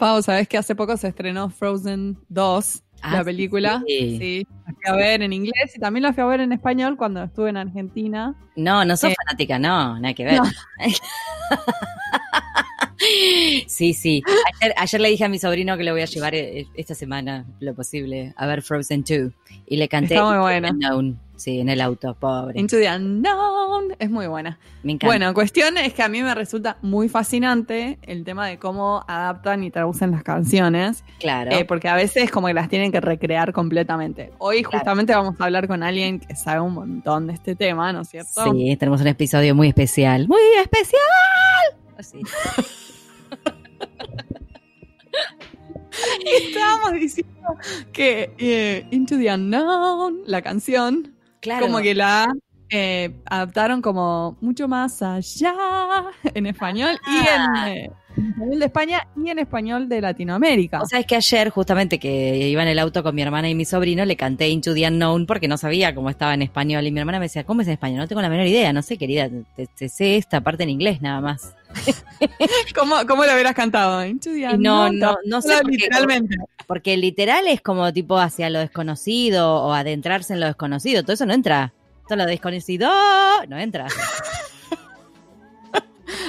Pau, 0.00 0.22
¿sabes 0.22 0.48
que 0.48 0.56
hace 0.56 0.74
poco 0.74 0.96
se 0.96 1.08
estrenó 1.08 1.50
Frozen 1.50 2.18
2, 2.30 2.82
Ah, 3.02 3.16
la 3.18 3.24
película? 3.24 3.82
sí. 3.86 4.46
la 4.66 4.72
fui 4.74 4.82
a 4.88 4.92
ver 4.96 5.22
en 5.22 5.32
inglés 5.32 5.74
y 5.76 5.78
también 5.78 6.02
la 6.04 6.12
fui 6.14 6.22
a 6.22 6.26
ver 6.26 6.40
en 6.40 6.52
español 6.52 6.96
cuando 6.96 7.22
estuve 7.22 7.50
en 7.50 7.58
Argentina. 7.58 8.34
No, 8.56 8.82
no 8.84 8.96
sos 8.96 9.10
Eh, 9.12 9.14
fanática, 9.26 9.58
no, 9.58 9.98
nada 10.00 10.14
que 10.14 10.24
ver. 10.24 10.36
no. 10.36 10.42
sí, 13.66 13.94
sí. 13.94 14.22
Ayer, 14.60 14.74
ayer 14.76 15.00
le 15.00 15.08
dije 15.10 15.24
a 15.24 15.28
mi 15.28 15.38
sobrino 15.38 15.76
que 15.76 15.84
le 15.84 15.92
voy 15.92 16.02
a 16.02 16.06
llevar 16.06 16.34
eh, 16.34 16.66
esta 16.74 16.94
semana, 16.94 17.44
lo 17.60 17.74
posible, 17.74 18.32
a 18.36 18.46
ver 18.46 18.62
Frozen 18.62 19.04
2. 19.08 19.32
Y 19.66 19.76
le 19.76 19.88
canté 19.88 20.14
Está 20.14 20.28
muy 20.30 20.38
buena. 20.38 20.70
Unknown. 20.70 21.18
Sí, 21.36 21.58
en 21.60 21.70
el 21.70 21.80
auto, 21.80 22.14
pobre. 22.20 22.60
Into 22.60 22.76
the 22.76 22.86
Unknown. 22.94 23.94
Es 23.98 24.10
muy 24.10 24.26
buena. 24.26 24.58
Me 24.82 24.92
encanta. 24.92 25.06
Bueno, 25.06 25.32
cuestión 25.32 25.78
es 25.78 25.94
que 25.94 26.02
a 26.02 26.08
mí 26.10 26.22
me 26.22 26.34
resulta 26.34 26.76
muy 26.82 27.08
fascinante 27.08 27.98
el 28.02 28.24
tema 28.24 28.46
de 28.46 28.58
cómo 28.58 29.02
adaptan 29.08 29.64
y 29.64 29.70
traducen 29.70 30.10
las 30.10 30.22
canciones, 30.22 31.02
claro. 31.18 31.52
eh, 31.52 31.64
porque 31.64 31.88
a 31.88 31.94
veces 31.94 32.30
como 32.30 32.48
que 32.48 32.52
las 32.54 32.68
tienen 32.68 32.92
que 32.92 33.00
recrear 33.00 33.54
completamente. 33.54 34.32
Hoy 34.36 34.62
Claro. 34.62 34.78
justamente 34.80 35.14
vamos 35.14 35.36
a 35.40 35.44
hablar 35.44 35.66
con 35.66 35.82
alguien 35.82 36.20
que 36.20 36.36
sabe 36.36 36.60
un 36.60 36.74
montón 36.74 37.26
de 37.28 37.32
este 37.32 37.54
tema, 37.54 37.90
¿no 37.94 38.02
es 38.02 38.08
cierto? 38.10 38.52
sí, 38.52 38.76
tenemos 38.78 39.00
un 39.00 39.06
episodio 39.06 39.54
muy 39.54 39.68
especial. 39.68 40.28
¡Muy 40.28 40.40
especial! 40.62 41.00
Así. 41.96 42.20
Estábamos 46.24 46.92
diciendo 46.92 47.56
que 47.92 48.32
eh, 48.38 48.86
Into 48.90 49.18
the 49.18 49.32
Unknown, 49.32 50.22
la 50.26 50.42
canción, 50.42 51.14
Claro. 51.40 51.66
como 51.66 51.78
que 51.80 51.94
la 51.94 52.32
eh, 52.68 53.16
adaptaron 53.26 53.82
como 53.82 54.36
mucho 54.40 54.68
más 54.68 55.02
allá 55.02 55.54
en 56.34 56.46
español 56.46 56.96
y 57.06 57.16
en, 57.18 57.68
eh, 57.68 57.90
en 58.20 58.28
español 58.32 58.58
de 58.58 58.64
España 58.66 59.08
y 59.16 59.30
en 59.30 59.38
español 59.38 59.88
de 59.88 60.00
Latinoamérica. 60.00 60.80
O 60.82 60.86
sea, 60.86 60.98
es 61.00 61.06
que 61.06 61.16
ayer, 61.16 61.50
justamente 61.50 61.98
que 61.98 62.48
iba 62.48 62.62
en 62.62 62.68
el 62.68 62.78
auto 62.78 63.02
con 63.02 63.14
mi 63.14 63.22
hermana 63.22 63.48
y 63.48 63.54
mi 63.54 63.64
sobrino, 63.64 64.04
le 64.04 64.16
canté 64.16 64.48
Into 64.48 64.74
the 64.74 64.86
Unknown 64.88 65.26
porque 65.26 65.48
no 65.48 65.56
sabía 65.56 65.94
cómo 65.94 66.10
estaba 66.10 66.34
en 66.34 66.42
español. 66.42 66.86
Y 66.86 66.92
mi 66.92 67.00
hermana 67.00 67.18
me 67.18 67.26
decía, 67.26 67.44
¿cómo 67.44 67.62
es 67.62 67.66
en 67.68 67.74
español? 67.74 67.98
No 68.00 68.08
tengo 68.08 68.22
la 68.22 68.28
menor 68.28 68.46
idea. 68.46 68.72
No 68.72 68.82
sé, 68.82 68.96
querida, 68.98 69.28
te, 69.56 69.66
te 69.66 69.88
sé 69.88 70.16
esta 70.16 70.40
parte 70.40 70.62
en 70.62 70.70
inglés 70.70 71.00
nada 71.02 71.20
más. 71.20 71.54
¿Cómo, 72.74 72.96
¿Cómo 73.06 73.24
lo 73.24 73.32
hubieras 73.32 73.54
cantado? 73.54 74.04
Into 74.04 74.30
the 74.30 74.38
Y 74.40 74.58
no, 74.58 74.86
Unknown. 74.86 74.98
no, 74.98 75.16
no 75.24 75.42
sé. 75.42 75.54
porque- 75.62 75.76
literalmente. 75.76 76.36
Porque 76.66 76.96
literal 76.96 77.46
es 77.48 77.60
como 77.60 77.92
tipo 77.92 78.18
hacia 78.18 78.48
lo 78.50 78.60
desconocido 78.60 79.56
o 79.64 79.72
adentrarse 79.72 80.34
en 80.34 80.40
lo 80.40 80.46
desconocido. 80.46 81.02
Todo 81.02 81.14
eso 81.14 81.26
no 81.26 81.34
entra. 81.34 81.72
Todo 82.08 82.16
lo 82.18 82.26
desconocido 82.26 82.90
no 83.48 83.58
entra. 83.58 83.86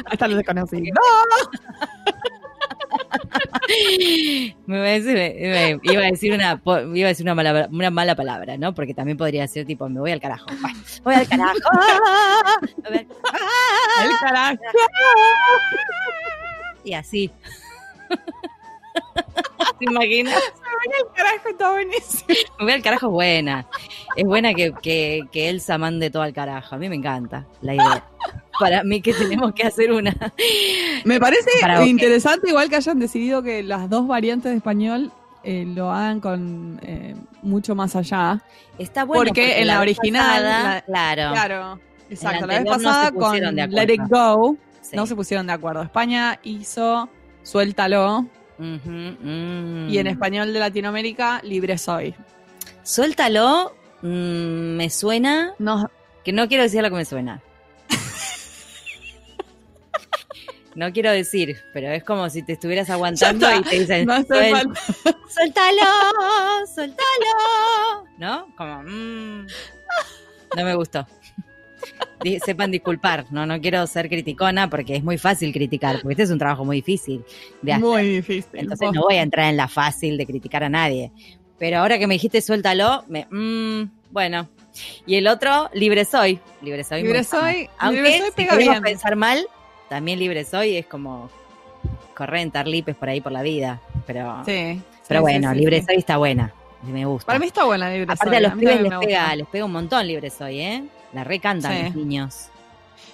Hasta 0.05 0.27
lo 0.27 0.35
desconocido. 0.37 0.93
Me 4.65 4.77
iba 4.77 4.85
a 4.85 4.89
decir, 4.89 5.13
me- 5.15 5.79
iba 5.83 6.01
a 6.01 6.05
decir 6.11 6.33
una, 6.33 6.61
iba 6.93 7.05
a 7.07 7.09
decir 7.09 7.25
una 7.25 7.35
mala, 7.35 7.67
una 7.71 7.89
mala 7.89 8.15
palabra, 8.15 8.57
¿no? 8.57 8.73
Porque 8.73 8.93
también 8.93 9.17
podría 9.17 9.47
ser 9.47 9.65
tipo, 9.65 9.87
me 9.89 9.99
voy 9.99 10.11
al 10.11 10.19
carajo. 10.21 10.45
Bah, 10.61 10.71
Voy 11.03 11.15
al 11.15 11.27
carajo. 11.27 11.55
Me 12.89 12.89
voy 12.89 13.07
al 14.13 14.19
carajo. 14.19 14.57
Y 16.83 16.93
así. 16.93 17.31
¿Te 19.79 19.85
imaginas? 19.85 20.35
El 20.83 21.13
carajo 21.15 21.49
está 21.49 21.71
buenísimo. 21.71 22.25
Me 22.59 22.65
voy 22.65 22.73
al 22.73 22.81
carajo 22.81 23.09
buena. 23.11 23.67
Es 24.15 24.25
buena 24.25 24.53
que, 24.55 24.73
que, 24.81 25.21
que 25.31 25.47
Elsa 25.49 25.77
mande 25.77 26.09
todo 26.09 26.23
al 26.23 26.33
carajo. 26.33 26.73
A 26.73 26.77
mí 26.79 26.89
me 26.89 26.95
encanta 26.95 27.45
la 27.61 27.75
idea. 27.75 28.03
Para 28.61 28.83
mí 28.83 29.01
que 29.01 29.13
tenemos 29.13 29.53
que 29.53 29.63
hacer 29.63 29.91
una. 29.91 30.15
Me 31.05 31.19
parece 31.19 31.49
interesante 31.85 32.49
igual 32.49 32.69
que 32.69 32.77
hayan 32.77 32.99
decidido 32.99 33.41
que 33.43 33.63
las 33.63 33.89
dos 33.89 34.07
variantes 34.07 34.51
de 34.51 34.57
español 34.57 35.11
eh, 35.43 35.65
lo 35.67 35.91
hagan 35.91 36.19
con 36.19 36.79
eh, 36.83 37.15
mucho 37.41 37.75
más 37.75 37.95
allá. 37.95 38.41
Está 38.77 39.03
bueno. 39.05 39.23
Porque 39.25 39.59
en 39.59 39.67
la 39.67 39.79
original, 39.79 40.43
pasada, 40.43 40.73
la- 40.75 40.81
claro. 40.81 41.31
Claro, 41.33 41.79
exacto. 42.09 42.45
La 42.47 42.53
vez 42.59 42.65
no 42.65 42.71
pasada 42.71 43.11
con 43.11 43.55
Let 43.55 43.93
It. 43.93 44.01
Go 44.07 44.55
sí. 44.81 44.95
no 44.95 45.05
se 45.07 45.15
pusieron 45.15 45.47
de 45.47 45.53
acuerdo. 45.53 45.81
España 45.81 46.39
hizo 46.43 47.09
Suéltalo 47.43 48.27
mm. 48.59 49.89
y 49.89 49.97
en 49.97 50.07
español 50.07 50.53
de 50.53 50.59
Latinoamérica 50.59 51.41
Libre 51.43 51.77
Soy. 51.77 52.13
Suéltalo. 52.83 53.73
mm, 54.01 54.75
me 54.75 54.89
suena. 54.89 55.53
No, 55.59 55.89
Que 56.23 56.33
no 56.33 56.47
quiero 56.47 56.63
decir 56.63 56.81
lo 56.83 56.89
que 56.89 56.95
me 56.97 57.05
suena. 57.05 57.41
No 60.75 60.91
quiero 60.93 61.11
decir, 61.11 61.57
pero 61.73 61.89
es 61.89 62.03
como 62.03 62.29
si 62.29 62.43
te 62.43 62.53
estuvieras 62.53 62.89
aguantando 62.89 63.47
y 63.55 63.61
te 63.63 63.79
dicen, 63.79 64.05
no 64.05 64.13
hace 64.13 64.27
"Suel- 64.27 64.51
falta. 64.51 64.79
suéltalo, 65.29 66.65
suéltalo, 66.73 68.07
¿no? 68.17 68.47
Como, 68.55 68.83
mm, 68.83 69.47
no 70.57 70.63
me 70.65 70.75
gustó. 70.75 71.05
Sepan 72.45 72.69
disculpar, 72.71 73.25
no, 73.31 73.45
no 73.47 73.59
quiero 73.59 73.85
ser 73.87 74.07
criticona 74.07 74.69
porque 74.69 74.95
es 74.95 75.03
muy 75.03 75.17
fácil 75.17 75.51
criticar, 75.51 75.99
porque 76.01 76.13
este 76.13 76.23
es 76.23 76.29
un 76.31 76.37
trabajo 76.37 76.63
muy 76.63 76.77
difícil 76.77 77.23
de 77.63 77.73
hacer. 77.73 77.83
Muy 77.85 78.07
difícil. 78.07 78.59
Entonces 78.59 78.89
no 78.93 79.01
voy 79.01 79.15
a 79.15 79.23
entrar 79.23 79.49
en 79.49 79.57
la 79.57 79.67
fácil 79.67 80.17
de 80.17 80.25
criticar 80.27 80.63
a 80.63 80.69
nadie. 80.69 81.11
Pero 81.57 81.79
ahora 81.79 81.97
que 81.97 82.05
me 82.07 82.13
dijiste 82.15 82.39
suéltalo, 82.41 83.03
me, 83.07 83.25
mm, 83.29 83.89
bueno. 84.11 84.47
Y 85.07 85.15
el 85.15 85.27
otro, 85.27 85.69
libre 85.73 86.05
soy. 86.05 86.39
Libre 86.61 86.83
soy. 86.83 87.01
Libre 87.03 87.23
soy, 87.23 87.67
Aunque 87.79 88.01
Libre 88.03 88.19
Soy 88.19 88.27
si 88.29 88.35
queremos 88.45 88.57
bien. 88.57 88.83
pensar 88.83 89.15
mal, 89.15 89.45
también 89.91 90.19
libre 90.19 90.45
soy 90.45 90.77
es 90.77 90.85
como 90.85 91.29
correr 92.15 92.39
en 92.39 92.51
tarlipes 92.51 92.95
por 92.95 93.09
ahí 93.09 93.19
por 93.19 93.33
la 93.33 93.41
vida. 93.41 93.81
Pero, 94.07 94.41
Sí. 94.45 94.81
pero 95.05 95.19
sí, 95.19 95.21
bueno, 95.21 95.51
sí, 95.51 95.57
libre 95.59 95.83
soy 95.83 95.97
está 95.97 96.15
buena. 96.15 96.53
Me 96.83 97.03
gusta. 97.03 97.25
Para 97.25 97.39
mí 97.39 97.47
está 97.47 97.65
buena 97.65 97.89
Libre 97.89 98.03
Aparte 98.13 98.25
Soy. 98.25 98.35
a 98.37 98.39
los 98.39 98.55
mí 98.55 98.61
pibes 98.61 98.81
les 98.81 98.93
pega, 98.99 99.35
les 99.35 99.47
pega 99.47 99.65
un 99.65 99.71
montón 99.73 100.07
libre 100.07 100.29
soy, 100.29 100.61
¿eh? 100.61 100.83
La 101.11 101.25
recantan 101.25 101.83
los 101.87 101.95
niños. 101.95 102.47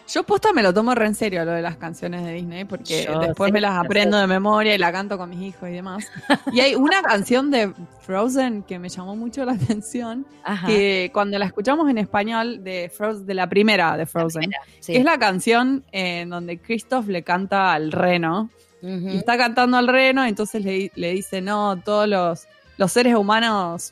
Yo 0.07 0.23
posta 0.23 0.53
me 0.53 0.63
lo 0.63 0.73
tomo 0.73 0.95
re 0.95 1.06
en 1.06 1.16
serio 1.16 1.44
lo 1.44 1.51
de 1.51 1.62
las 1.62 1.75
canciones 1.78 2.23
de 2.23 2.34
Disney 2.34 2.63
porque 2.66 3.06
Yo 3.06 3.19
después 3.19 3.51
me 3.51 3.59
las 3.59 3.78
aprendo 3.78 4.18
de 4.18 4.25
memoria 4.28 4.73
y 4.73 4.78
la 4.78 4.91
canto 4.91 5.18
con 5.18 5.29
mis 5.29 5.41
hijos 5.41 5.68
y 5.69 5.73
demás. 5.73 6.06
Y 6.53 6.62
hay 6.62 6.75
una 6.75 7.01
canción 7.01 7.51
de 7.51 7.73
Frozen 8.01 8.63
que 8.63 8.79
me 8.79 8.88
llamó 8.90 9.16
mucho 9.17 9.44
la 9.44 9.51
atención, 9.53 10.25
Ajá. 10.44 10.67
que 10.67 11.09
cuando 11.13 11.38
la 11.38 11.46
escuchamos 11.46 11.90
en 11.90 11.97
español 11.97 12.63
de 12.63 12.90
Frozen, 12.96 13.25
de 13.25 13.34
la 13.34 13.47
primera 13.50 13.97
de 13.97 14.06
Frozen, 14.06 14.51
Sí. 14.79 14.94
que 14.94 15.00
es 15.00 15.06
la 15.06 15.17
canción 15.19 15.84
eh, 15.91 16.22
en 16.22 16.29
donde 16.29 16.57
Christoph 16.59 17.07
le 17.07 17.23
canta 17.23 17.73
al 17.73 17.91
reno 17.91 18.50
y 18.81 19.17
está 19.17 19.38
cantando 19.38 19.75
al 19.75 19.88
reno, 19.88 20.23
entonces 20.23 20.63
le, 20.63 20.91
le 20.96 21.12
dice, 21.12 21.41
no, 21.41 21.81
todos 21.84 22.07
los, 22.07 22.47
los 22.78 22.91
seres 22.91 23.16
humanos 23.16 23.91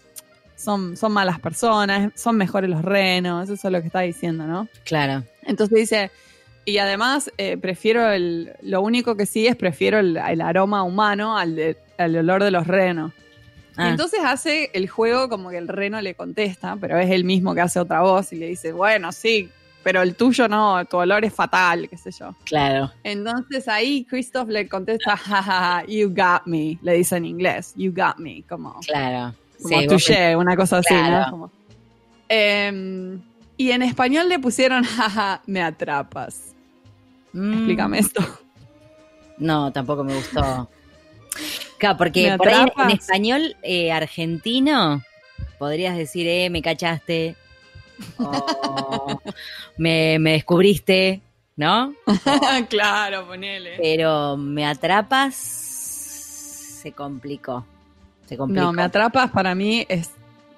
son, 0.55 0.95
son 0.97 1.11
malas 1.11 1.39
personas, 1.39 2.11
son 2.16 2.38
mejores 2.38 2.69
los 2.69 2.81
renos, 2.81 3.49
eso 3.49 3.67
es 3.67 3.71
lo 3.71 3.81
que 3.81 3.88
está 3.88 4.01
diciendo, 4.01 4.45
¿no? 4.47 4.67
Claro. 4.83 5.23
Entonces 5.43 5.77
dice, 5.77 6.11
y 6.66 6.77
además 6.79 7.29
eh, 7.38 7.57
prefiero 7.57 8.09
el, 8.11 8.53
lo 8.61 8.81
único 8.81 9.16
que 9.16 9.25
sí 9.25 9.45
es 9.47 9.55
prefiero 9.55 9.99
el, 9.99 10.17
el 10.17 10.41
aroma 10.41 10.83
humano 10.83 11.38
al, 11.38 11.55
de- 11.55 11.77
al 11.97 12.16
olor 12.17 12.43
de 12.43 12.51
los 12.51 12.66
renos. 12.67 13.11
Y 13.77 13.81
Ah, 13.81 13.89
entonces 13.89 14.21
hace 14.23 14.69
el 14.73 14.88
juego 14.89 15.27
como 15.27 15.49
que 15.49 15.57
el 15.57 15.67
reno 15.67 15.99
le 16.01 16.16
contesta, 16.16 16.77
pero 16.79 16.97
es 16.97 17.11
el 17.11 17.25
mismo 17.25 17.53
que 17.53 17.59
hace 17.61 17.79
otra 17.79 18.01
voz 18.01 18.31
y 18.31 18.37
le 18.37 18.47
dice, 18.47 18.72
bueno, 18.72 19.11
sí, 19.11 19.49
pero 19.83 20.01
el 20.01 20.16
tuyo 20.16 20.47
no, 20.47 20.83
tu 20.85 20.95
olor 20.97 21.25
es 21.25 21.33
fatal, 21.33 21.87
qué 21.89 21.97
sé 21.97 22.09
yo. 22.11 22.33
claro. 22.45 22.89
Entonces 23.03 23.67
ahí 23.67 24.05
Christoph 24.05 24.47
le 24.49 24.67
contesta, 24.69 25.17
jajaja, 25.17 25.85
you 25.87 26.07
got 26.09 26.45
me, 26.47 26.79
le 26.81 26.93
dice 26.93 27.17
en 27.17 27.25
inglés, 27.25 27.73
you 27.75 27.91
got 27.93 28.17
me, 28.17 28.43
como 28.49 28.79
Claro. 28.79 29.35
Como 29.61 29.79
Sí, 29.79 29.88
touché, 29.88 30.35
una 30.35 30.55
cosa 30.55 30.78
así. 30.79 30.93
¿no? 30.93 31.29
Como- 31.29 31.52
Em, 32.28 33.22
y 33.57 33.72
en 33.72 33.81
español 33.84 34.28
le 34.29 34.40
pusieron, 34.40 34.84
jaja, 34.84 35.41
me 35.46 35.61
atrapas. 35.61 36.53
Mm, 37.34 37.53
Explícame 37.53 37.99
esto. 37.99 38.22
No, 39.37 39.72
tampoco 39.72 40.03
me 40.03 40.16
gustó. 40.16 40.69
Claro, 41.78 41.97
porque 41.97 42.31
¿Me 42.31 42.37
por 42.37 42.47
ahí 42.47 42.66
en- 42.78 42.91
español 42.91 43.55
eh, 43.61 43.91
argentino 43.91 45.03
podrías 45.59 45.97
decir, 45.97 46.25
eh, 46.28 46.49
me 46.49 46.61
cachaste. 46.61 47.35
O 48.17 49.19
me, 49.78 50.17
me 50.19 50.31
descubriste, 50.34 51.22
¿no? 51.57 51.93
claro, 52.69 53.28
ponele. 53.28 53.75
Pero 53.78 54.37
me 54.37 54.66
atrapas 54.66 55.35
se 55.35 56.91
complicó. 56.93 57.66
Se. 58.27 58.37
No, 58.37 58.73
me 58.73 58.81
atrapas 58.83 59.31
para 59.31 59.53
mí 59.55 59.85
es 59.89 60.09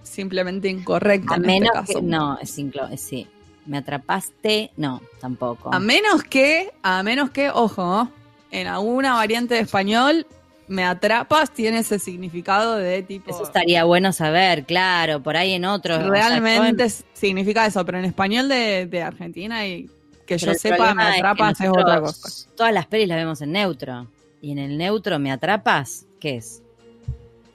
simplemente 0.03 0.69
incorrecto 0.69 1.33
A 1.33 1.35
en 1.37 1.41
menos 1.41 1.69
este 1.73 1.79
caso. 1.93 1.99
que. 1.99 2.05
No, 2.05 2.37
es 2.39 2.57
inclo- 2.57 2.95
sí. 2.97 3.27
Me 3.65 3.77
atrapaste, 3.79 4.71
no, 4.77 5.01
tampoco. 5.19 5.73
A 5.73 5.79
menos 5.79 6.23
que, 6.23 6.71
a 6.83 7.03
menos 7.03 7.31
que, 7.31 7.49
ojo, 7.49 8.07
en 8.49 8.67
alguna 8.67 9.15
variante 9.15 9.55
de 9.55 9.59
español, 9.61 10.25
me 10.69 10.85
atrapas 10.85 11.51
tiene 11.51 11.79
ese 11.79 11.99
significado 11.99 12.77
de 12.77 13.03
tipo. 13.03 13.29
Eso 13.29 13.43
estaría 13.43 13.83
bueno 13.83 14.13
saber, 14.13 14.63
claro, 14.65 15.21
por 15.21 15.35
ahí 15.35 15.51
en 15.53 15.65
otros. 15.65 15.97
o 15.97 16.01
sea, 16.01 16.09
Realmente 16.39 16.89
significa 17.13 17.65
eso, 17.65 17.85
pero 17.85 17.99
en 17.99 18.05
español 18.05 18.47
de, 18.47 18.85
de 18.85 19.01
Argentina 19.01 19.67
y 19.67 19.89
que 20.25 20.37
Pero 20.37 20.53
yo 20.53 20.59
sepa, 20.59 20.75
me 20.75 20.77
problema 20.77 21.09
es 21.09 21.13
que 21.15 21.19
atrapas 21.27 21.61
es 21.61 21.69
otra 21.69 21.99
cosa. 22.01 22.49
Todas 22.55 22.73
las 22.73 22.85
pelis 22.87 23.07
las 23.09 23.17
vemos 23.17 23.41
en 23.41 23.51
neutro. 23.51 24.07
y 24.41 24.51
en 24.51 24.59
el 24.59 24.77
neutro 24.77 25.19
me 25.19 25.31
atrapas, 25.31 26.05
¿qué 26.21 26.37
es? 26.37 26.61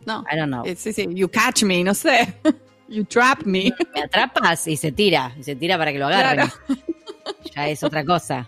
No. 0.07 0.25
I 0.31 0.37
don't 0.37 0.49
know. 0.51 0.65
Eh, 0.65 0.75
Sí, 0.77 0.93
sí, 0.93 1.07
you 1.11 1.29
catch 1.29 1.63
me, 1.65 1.83
no 1.85 1.95
sé. 1.95 2.35
You 2.89 3.05
trap 3.05 3.45
me. 3.47 3.73
Me 3.95 4.03
atrapas 4.03 4.67
y 4.67 4.77
se 4.77 4.93
tira, 4.93 5.33
y 5.39 5.43
se 5.43 5.57
tira 5.57 5.79
para 5.79 5.93
que 5.93 5.99
lo 5.99 6.07
agarren. 6.07 6.51
Ya 7.55 7.69
es 7.69 7.83
otra 7.83 8.05
cosa. 8.05 8.47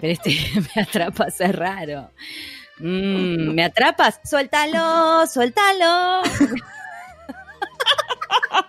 Pero 0.00 0.12
este 0.12 0.30
me 0.76 0.82
atrapas 0.82 1.40
es 1.40 1.54
raro. 1.54 2.10
Mm, 2.78 3.52
me 3.52 3.64
atrapas, 3.64 4.20
suéltalo, 4.24 5.26
suéltalo. 5.26 6.22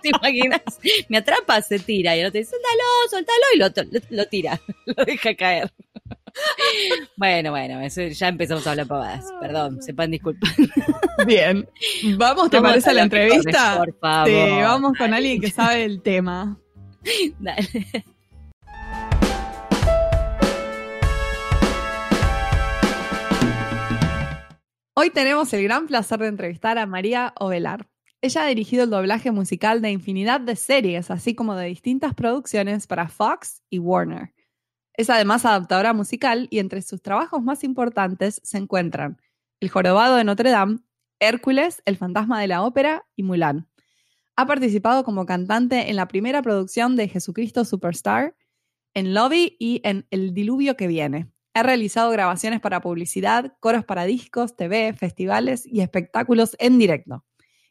¿Te 0.02 0.08
imaginas? 0.10 0.60
Me 1.08 1.18
atrapas, 1.18 1.66
se 1.68 1.78
tira 1.78 2.14
y 2.16 2.20
el 2.20 2.26
otro 2.26 2.38
dice, 2.38 2.50
suéltalo, 2.50 2.84
suéltalo 3.10 3.44
y 3.54 3.58
lo, 3.58 3.68
lo, 3.98 4.16
lo 4.22 4.26
tira, 4.28 4.60
lo 4.86 5.04
deja 5.04 5.34
caer. 5.34 5.72
Bueno, 7.16 7.50
bueno, 7.50 7.80
eso 7.80 8.02
ya 8.02 8.28
empezamos 8.28 8.66
a 8.66 8.70
hablar 8.72 8.86
pavadas. 8.86 9.24
Perdón, 9.40 9.80
sepan 9.82 10.10
disculpar. 10.10 10.50
Bien. 11.26 11.68
Vamos, 12.16 12.50
¿te 12.50 12.56
Vamos 12.56 12.70
parece 12.70 12.90
a 12.90 12.92
la 12.94 13.02
entrevista? 13.02 13.76
por 13.78 13.98
favor. 13.98 14.28
Sí, 14.28 14.62
vamos 14.62 14.98
con 14.98 15.14
alguien 15.14 15.40
que 15.40 15.50
sabe 15.50 15.84
el 15.84 16.02
tema. 16.02 16.58
Dale. 17.38 18.04
Hoy 24.96 25.10
tenemos 25.10 25.52
el 25.52 25.64
gran 25.64 25.86
placer 25.86 26.20
de 26.20 26.28
entrevistar 26.28 26.78
a 26.78 26.86
María 26.86 27.34
Ovelar. 27.38 27.88
Ella 28.22 28.44
ha 28.44 28.46
dirigido 28.46 28.84
el 28.84 28.90
doblaje 28.90 29.32
musical 29.32 29.82
de 29.82 29.90
infinidad 29.90 30.40
de 30.40 30.56
series, 30.56 31.10
así 31.10 31.34
como 31.34 31.54
de 31.56 31.66
distintas 31.66 32.14
producciones 32.14 32.86
para 32.86 33.08
Fox 33.08 33.62
y 33.68 33.78
Warner. 33.78 34.33
Es 34.96 35.10
además 35.10 35.44
adaptadora 35.44 35.92
musical 35.92 36.46
y 36.50 36.60
entre 36.60 36.80
sus 36.80 37.02
trabajos 37.02 37.42
más 37.42 37.64
importantes 37.64 38.40
se 38.44 38.58
encuentran 38.58 39.20
El 39.58 39.68
Jorobado 39.68 40.16
de 40.16 40.24
Notre 40.24 40.50
Dame, 40.50 40.78
Hércules, 41.18 41.82
El 41.84 41.96
Fantasma 41.96 42.40
de 42.40 42.46
la 42.46 42.62
Ópera 42.62 43.04
y 43.16 43.24
Mulan. 43.24 43.68
Ha 44.36 44.46
participado 44.46 45.02
como 45.02 45.26
cantante 45.26 45.90
en 45.90 45.96
la 45.96 46.06
primera 46.06 46.42
producción 46.42 46.94
de 46.94 47.08
Jesucristo 47.08 47.64
Superstar, 47.64 48.36
en 48.94 49.14
Lobby 49.14 49.56
y 49.58 49.80
en 49.82 50.06
El 50.10 50.32
Diluvio 50.32 50.76
que 50.76 50.86
viene. 50.86 51.28
Ha 51.54 51.64
realizado 51.64 52.10
grabaciones 52.10 52.60
para 52.60 52.80
publicidad, 52.80 53.56
coros 53.58 53.84
para 53.84 54.04
discos, 54.04 54.56
TV, 54.56 54.92
festivales 54.92 55.66
y 55.66 55.80
espectáculos 55.80 56.56
en 56.60 56.78
directo. 56.78 57.24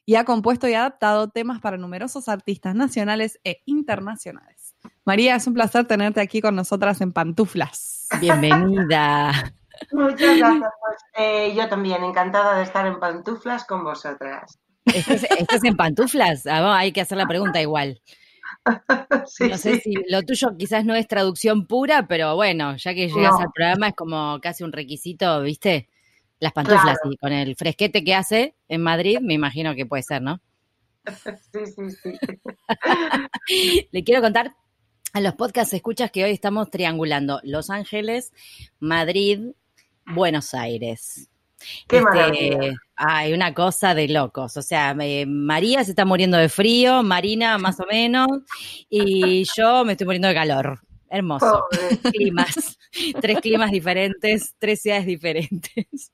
Y 0.06 0.16
ha 0.16 0.26
compuesto 0.26 0.68
y 0.68 0.74
adaptado 0.74 1.30
temas 1.30 1.62
para 1.62 1.78
numerosos 1.78 2.28
artistas 2.28 2.76
nacionales 2.76 3.40
e 3.46 3.62
internacionales. 3.66 4.63
María, 5.06 5.36
es 5.36 5.48
un 5.48 5.54
placer 5.54 5.86
tenerte 5.86 6.22
aquí 6.22 6.42
con 6.42 6.56
nosotras 6.56 7.02
en 7.02 7.12
Pantuflas. 7.12 8.08
Bienvenida. 8.20 9.54
Muchas 9.92 10.38
gracias. 10.38 10.72
Pues, 10.80 10.98
eh, 11.18 11.54
yo 11.56 11.68
también, 11.68 12.04
encantada 12.04 12.58
de 12.58 12.64
estar 12.64 12.86
en 12.86 13.00
pantuflas 13.00 13.66
con 13.66 13.84
vosotras. 13.84 14.60
¿Estás, 14.86 15.24
estás 15.24 15.64
en 15.64 15.76
pantuflas? 15.76 16.46
Ah, 16.46 16.60
bueno, 16.60 16.74
hay 16.74 16.92
que 16.92 17.02
hacer 17.02 17.18
la 17.18 17.26
pregunta 17.28 17.62
igual. 17.62 18.02
Sí, 19.26 19.48
no 19.50 19.58
sé 19.58 19.76
sí. 19.76 19.82
si 19.82 19.94
lo 20.10 20.22
tuyo 20.24 20.56
quizás 20.58 20.86
no 20.86 20.96
es 20.96 21.08
traducción 21.08 21.66
pura, 21.66 22.08
pero 22.08 22.36
bueno, 22.36 22.76
ya 22.78 22.94
que 22.94 23.08
llegas 23.10 23.34
No. 23.34 23.40
al 23.40 23.52
programa 23.54 23.90
es 23.90 23.96
como 23.96 24.40
casi 24.42 24.64
un 24.64 24.72
requisito, 24.72 25.42
¿viste? 25.42 25.90
Las 26.40 26.54
pantuflas 26.54 26.84
Claro. 27.02 27.12
y 27.12 27.18
con 27.18 27.32
el 27.34 27.56
fresquete 27.56 28.04
que 28.04 28.16
hace 28.16 28.56
en 28.70 28.82
Madrid, 28.82 29.20
me 29.22 29.34
imagino 29.34 29.76
que 29.76 29.86
puede 29.86 30.04
ser, 30.04 30.22
¿no? 30.22 30.40
Sí, 31.52 31.66
sí, 31.66 31.92
sí. 31.92 32.18
Le 33.92 34.04
quiero 34.04 34.22
contar 34.22 34.54
a 35.14 35.22
los 35.22 35.36
podcast 35.36 35.74
escuchas 35.74 36.10
que 36.12 36.24
hoy 36.24 36.32
estamos 36.32 36.70
triangulando 36.72 37.40
Los 37.44 37.70
Ángeles, 37.70 38.34
Madrid, 38.80 39.52
Buenos 40.08 40.54
Aires. 40.56 41.30
Qué 41.88 41.98
Este. 41.98 42.74
Hay 42.96 43.32
una 43.34 43.54
cosa 43.54 43.94
de 43.96 44.08
locos. 44.10 44.58
O 44.58 44.62
sea, 44.62 44.94
me- 44.94 45.26
María 45.26 45.84
se 45.84 45.92
está 45.92 46.04
muriendo 46.04 46.38
de 46.38 46.50
frío, 46.50 47.04
Marina 47.04 47.58
más 47.58 47.80
o 47.80 47.86
menos, 47.86 48.28
y 48.90 49.44
yo 49.58 49.86
me 49.86 49.94
estoy 49.94 50.06
muriendo 50.06 50.28
de 50.28 50.34
calor. 50.34 50.80
Hermoso. 51.10 51.64
Pobre. 51.72 51.98
Climas. 52.12 52.78
tres 53.22 53.40
climas 53.40 53.72
diferentes, 53.72 54.56
tres 54.58 54.82
ciudades 54.82 55.06
diferentes. 55.06 56.12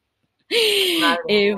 Madre 1.00 1.22
Eh. 1.30 1.56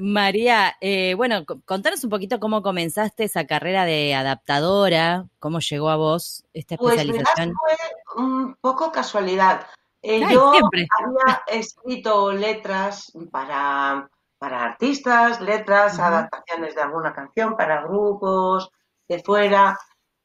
María, 0.00 0.74
eh, 0.80 1.14
bueno, 1.14 1.44
co- 1.46 1.60
contanos 1.64 2.02
un 2.04 2.10
poquito 2.10 2.40
cómo 2.40 2.62
comenzaste 2.62 3.24
esa 3.24 3.46
carrera 3.46 3.84
de 3.84 4.14
adaptadora, 4.14 5.26
cómo 5.38 5.60
llegó 5.60 5.90
a 5.90 5.96
vos 5.96 6.44
esta 6.52 6.76
Pues 6.76 6.96
especialización. 6.96 7.52
fue 7.54 8.22
un 8.24 8.54
poco 8.60 8.90
casualidad. 8.92 9.66
Eh, 10.02 10.22
Ay, 10.26 10.34
yo 10.34 10.50
siempre. 10.52 10.86
había 10.98 11.42
escrito 11.46 12.32
letras 12.32 13.10
para, 13.30 14.08
para 14.38 14.64
artistas, 14.64 15.40
letras, 15.40 15.98
adaptaciones 15.98 16.74
de 16.74 16.82
alguna 16.82 17.14
canción 17.14 17.56
para 17.56 17.82
grupos 17.82 18.70
de 19.08 19.22
fuera 19.22 19.78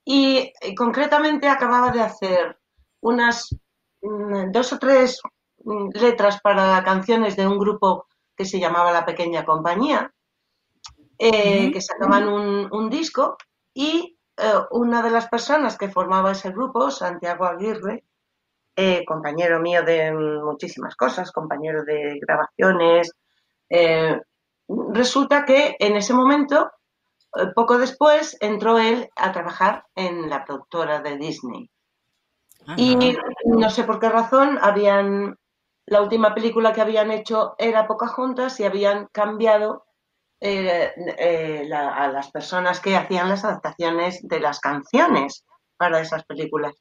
y 0.04 0.51
eh, 0.62 0.75
concretamente 0.75 1.48
acababa 1.48 1.92
de 1.92 2.01
hacer 2.01 2.57
unas 3.01 3.56
mm, 4.01 4.51
dos 4.51 4.74
o 4.74 4.80
tres 4.80 5.21
mm, 5.63 5.89
letras 5.94 6.39
para 6.42 6.83
canciones 6.83 7.36
de 7.38 7.48
un 7.48 7.57
grupo 7.57 8.06
que 8.39 8.45
se 8.45 8.57
llamaba 8.57 8.94
La 8.94 9.06
Pequeña 9.06 9.44
Compañía, 9.44 10.13
eh, 11.18 11.74
que 11.74 11.81
sacaban 11.81 12.30
un, 12.30 12.69
un 12.71 12.89
disco 12.89 13.36
y 13.74 14.18
eh, 14.38 14.53
una 14.71 15.01
de 15.01 15.09
las 15.09 15.27
personas 15.27 15.77
que 15.77 15.89
formaba 15.89 16.31
ese 16.31 16.51
grupo, 16.51 16.89
Santiago 16.89 17.44
Aguirre, 17.44 18.06
eh, 18.77 19.03
compañero 19.06 19.59
mío 19.59 19.83
de 19.83 20.13
muchísimas 20.13 20.95
cosas, 20.95 21.33
compañero 21.33 21.83
de 21.83 22.18
grabaciones, 22.21 23.12
resulta 24.94 25.44
que 25.44 25.75
en 25.77 25.97
ese 25.97 26.13
momento, 26.13 26.71
poco 27.56 27.77
después, 27.77 28.38
entró 28.39 28.80
él 28.80 29.09
a 29.18 29.33
trabajar 29.33 29.83
en 29.95 30.30
la 30.30 30.45
productora 30.45 31.01
de 31.01 31.18
Disney. 31.18 31.69
Y 32.77 32.94
Ajá. 33.18 33.21
no 33.44 33.69
sé 33.69 33.83
por 33.83 34.00
qué 34.00 34.07
razón, 34.07 34.57
habían 34.62 35.35
la 35.89 36.01
última 36.01 36.33
película 36.33 36.74
que 36.74 36.81
habían 36.81 37.12
hecho 37.12 37.56
era 37.57 37.88
Pocahontas 37.88 38.59
y 38.59 38.63
habían 38.63 39.07
cambiado 39.12 39.86
eh, 40.39 40.91
eh, 41.18 41.69
a 41.74 42.07
las 42.07 42.31
personas 42.31 42.80
que 42.80 42.95
hacían 42.95 43.27
las 43.27 43.44
adaptaciones 43.44 44.19
de 44.27 44.39
las 44.39 44.59
canciones 44.59 45.45
para 45.78 45.99
esas 45.99 46.23
películas. 46.25 46.75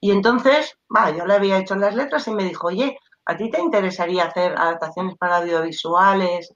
Y 0.00 0.10
entonces, 0.10 0.76
va, 0.94 1.10
yo 1.10 1.26
le 1.26 1.34
había 1.34 1.58
hecho 1.58 1.76
las 1.76 1.94
letras 1.94 2.26
y 2.28 2.32
me 2.32 2.44
dijo, 2.44 2.68
oye, 2.68 2.98
¿a 3.26 3.36
ti 3.36 3.50
te 3.50 3.60
interesaría 3.60 4.24
hacer 4.24 4.54
adaptaciones 4.56 5.16
para 5.18 5.38
audiovisuales 5.38 6.52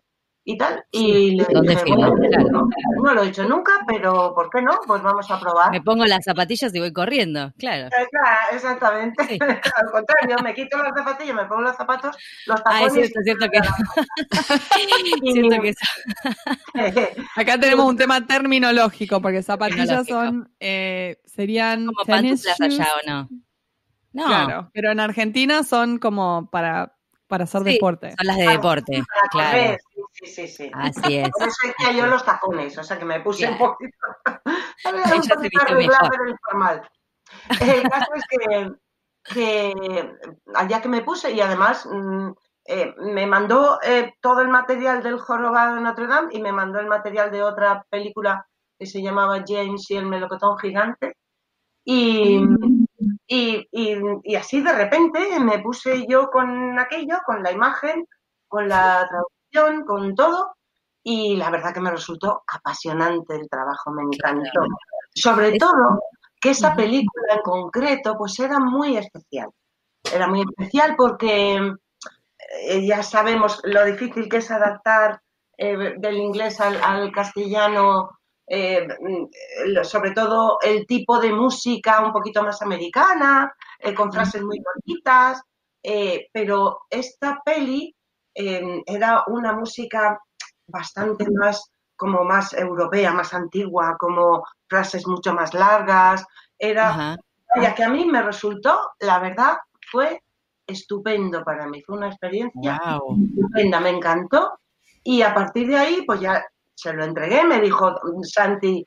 y 0.53 0.59
tal? 0.59 0.85
Y 0.91 1.37
le 1.37 1.45
¿dónde 1.53 1.75
dije, 1.75 1.85
bueno, 1.95 2.13
Claro. 2.15 2.49
no, 2.51 2.69
no 3.03 3.15
lo 3.15 3.23
he 3.23 3.29
hecho 3.29 3.45
nunca, 3.49 3.73
pero 3.87 4.35
¿por 4.35 4.51
qué 4.51 4.61
no? 4.63 4.73
Pues 4.87 5.03
vamos 5.03 5.31
a 5.31 5.39
probar. 5.39 5.71
Me 5.71 5.81
pongo 5.81 6.05
las 6.07 6.25
zapatillas 6.25 6.75
y 6.75 6.81
voy 6.81 6.93
corriendo, 6.93 7.53
claro. 7.59 7.87
Eh, 7.87 8.07
claro, 8.11 8.39
exactamente. 8.53 9.25
Sí. 9.27 9.39
Al 9.77 9.91
contrario, 9.93 10.37
me 10.43 10.55
quito 10.55 10.77
las 10.79 10.93
zapatillas, 10.97 11.35
me 11.37 11.45
pongo 11.45 11.63
los 11.63 11.77
zapatos, 11.77 12.17
los 12.47 12.61
Ah, 12.65 12.83
es 12.85 12.93
tacones. 12.93 12.93
cierto, 12.95 13.21
es 13.21 13.25
cierto 13.25 13.47
que, 13.51 13.61
siento 15.33 15.57
que 15.63 15.69
eso- 15.69 15.81
Acá 17.37 17.59
tenemos 17.59 17.87
un 17.87 17.97
tema 17.97 18.27
terminológico, 18.27 19.21
porque 19.21 19.43
zapatillas 19.43 20.07
son, 20.07 20.53
eh, 20.61 21.21
serían 21.25 21.87
como 21.87 22.05
pantuflas 22.07 22.61
allá 22.61 22.87
o 23.05 23.09
no. 23.11 23.29
No, 24.13 24.27
Claro, 24.27 24.71
pero 24.75 24.91
en 24.91 24.99
Argentina 24.99 25.63
son 25.63 25.99
como 25.99 26.51
para, 26.51 26.97
para 27.31 27.45
hacer 27.45 27.63
Sí. 27.63 27.73
deporte. 27.75 28.11
son 28.19 28.27
las 28.27 28.37
de 28.37 28.49
deporte, 28.49 29.03
para 29.15 29.29
claro. 29.29 29.51
correr, 29.51 29.81
sí, 30.13 30.27
sí, 30.27 30.27
sí, 30.27 30.49
sí. 30.49 30.71
Así 30.75 31.17
es. 31.19 31.31
Por 31.31 31.49
eso 31.49 31.57
decía 31.67 31.93
yo 31.93 32.07
los 32.07 32.25
tacones, 32.25 32.77
o 32.77 32.85
sea 32.85 32.99
que 32.99 33.05
me 33.07 33.21
puse 33.21 33.49
un 33.49 33.57
Claro. 33.57 33.73
poquito, 33.79 33.97
un 34.27 34.97
Ya 34.97 35.23
se 35.23 35.35
poquito 35.35 35.39
viste 35.41 35.73
arreglada, 35.73 36.03
mejor. 36.03 36.11
pero 36.19 36.29
informal. 36.31 36.91
El 37.61 37.83
caso 37.89 38.11
es 38.15 38.25
que, 38.29 38.71
que 39.35 40.13
allá 40.55 40.83
que 40.83 40.89
me 40.89 41.03
puse 41.03 41.31
y 41.31 41.41
además 41.41 41.87
mm, 41.91 42.31
eh, 42.67 42.95
me 42.99 43.27
mandó 43.27 43.79
eh, 43.83 44.13
todo 44.21 44.41
el 44.41 44.49
material 44.49 45.03
del 45.03 45.19
jorobado 45.19 45.77
de 45.77 45.81
Notre 45.81 46.07
Dame 46.09 46.29
y 46.33 46.43
me 46.43 46.53
mandó 46.53 46.81
el 46.81 46.87
material 46.87 47.31
de 47.31 47.43
otra 47.43 47.85
película 47.89 48.47
que 48.79 48.87
se 48.87 49.01
llamaba 49.03 49.45
James 49.47 49.91
y 49.91 49.97
el 49.97 50.07
melocotón 50.07 50.59
gigante. 50.59 51.17
Y, 51.85 52.41
y, 53.33 53.69
y, 53.71 53.97
y 54.25 54.35
así 54.35 54.61
de 54.61 54.73
repente 54.73 55.39
me 55.39 55.61
puse 55.61 56.05
yo 56.09 56.31
con 56.31 56.77
aquello, 56.81 57.19
con 57.25 57.45
la 57.45 57.53
imagen, 57.53 58.05
con 58.49 58.69
la 58.69 59.07
traducción, 59.09 59.87
con 59.87 60.17
todo, 60.17 60.57
y 61.05 61.37
la 61.37 61.49
verdad 61.49 61.73
que 61.73 61.81
me 61.81 61.93
resultó 61.93 62.43
apasionante 62.53 63.37
el 63.37 63.49
trabajo, 63.49 63.93
me 63.93 64.03
encantó. 64.03 64.63
Sobre 65.15 65.57
todo 65.59 66.01
que 66.41 66.51
esa 66.51 66.75
película 66.75 67.35
en 67.35 67.43
concreto 67.43 68.17
pues 68.19 68.37
era 68.41 68.59
muy 68.59 68.97
especial. 68.97 69.49
Era 70.13 70.27
muy 70.27 70.41
especial 70.41 70.97
porque 70.97 71.73
eh, 72.63 72.85
ya 72.85 73.05
sabemos 73.05 73.61
lo 73.63 73.85
difícil 73.85 74.29
que 74.29 74.39
es 74.39 74.51
adaptar 74.51 75.21
eh, 75.57 75.95
del 75.99 76.17
inglés 76.17 76.61
al, 76.61 76.83
al 76.83 77.13
castellano, 77.13 78.11
eh, 78.53 78.85
mm, 78.85 79.85
sobre 79.85 80.11
todo 80.11 80.59
el 80.61 80.85
tipo 80.85 81.21
de 81.21 81.33
música 81.33 82.05
un 82.05 82.13
poquito 82.13 82.43
más 82.43 82.61
americana, 82.63 83.55
eh, 83.79 83.95
con 83.95 84.13
frases 84.13 84.43
muy 84.43 84.61
cortitas, 84.61 85.41
eh, 85.81 86.27
pero 86.33 86.81
esta 86.91 87.41
peli 87.45 87.95
em, 88.35 88.83
era 88.87 89.23
una 89.29 89.53
música 89.53 90.19
bastante 90.67 91.27
más 91.31 91.71
como 91.95 92.25
más 92.25 92.53
europea, 92.53 93.13
más 93.13 93.33
antigua, 93.35 93.97
como 93.97 94.43
frases 94.67 95.07
mucho 95.07 95.33
más 95.33 95.55
largas. 95.55 96.27
Era, 96.59 97.17
ya 97.61 97.75
que 97.75 97.85
a 97.85 97.89
mí 97.89 98.05
me 98.05 98.21
resultó, 98.21 98.81
la 98.99 99.21
verdad, 99.21 99.59
fue 99.93 100.23
estupendo 100.67 101.45
para 101.45 101.69
mí. 101.69 101.83
Fue 101.83 101.97
una 101.97 102.09
experiencia 102.09 102.81
estupenda, 103.37 103.79
me 103.79 103.91
encantó. 103.91 104.59
Y 105.05 105.23
a 105.23 105.33
partir 105.35 105.69
de 105.69 105.77
ahí, 105.77 106.03
pues 106.05 106.21
ya 106.21 106.43
se 106.81 106.93
lo 106.95 107.05
entregué, 107.05 107.45
me 107.45 107.61
dijo 107.61 107.95
Santi, 108.23 108.87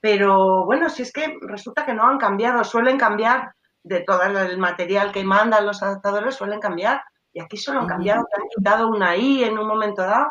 pero 0.00 0.64
bueno, 0.64 0.88
si 0.88 1.02
es 1.02 1.12
que 1.12 1.36
resulta 1.40 1.84
que 1.84 1.92
no 1.92 2.06
han 2.06 2.18
cambiado, 2.18 2.62
suelen 2.62 2.96
cambiar 2.96 3.50
de 3.82 4.00
todo 4.00 4.22
el 4.22 4.58
material 4.58 5.10
que 5.10 5.24
mandan 5.24 5.66
los 5.66 5.82
adaptadores, 5.82 6.36
suelen 6.36 6.60
cambiar. 6.60 7.02
Y 7.32 7.40
aquí 7.40 7.56
solo 7.56 7.80
han 7.80 7.88
cambiado, 7.88 8.20
han 8.20 8.48
quitado 8.56 8.88
una 8.88 9.16
I 9.16 9.44
en 9.44 9.58
un 9.58 9.66
momento 9.66 10.02
dado, 10.02 10.28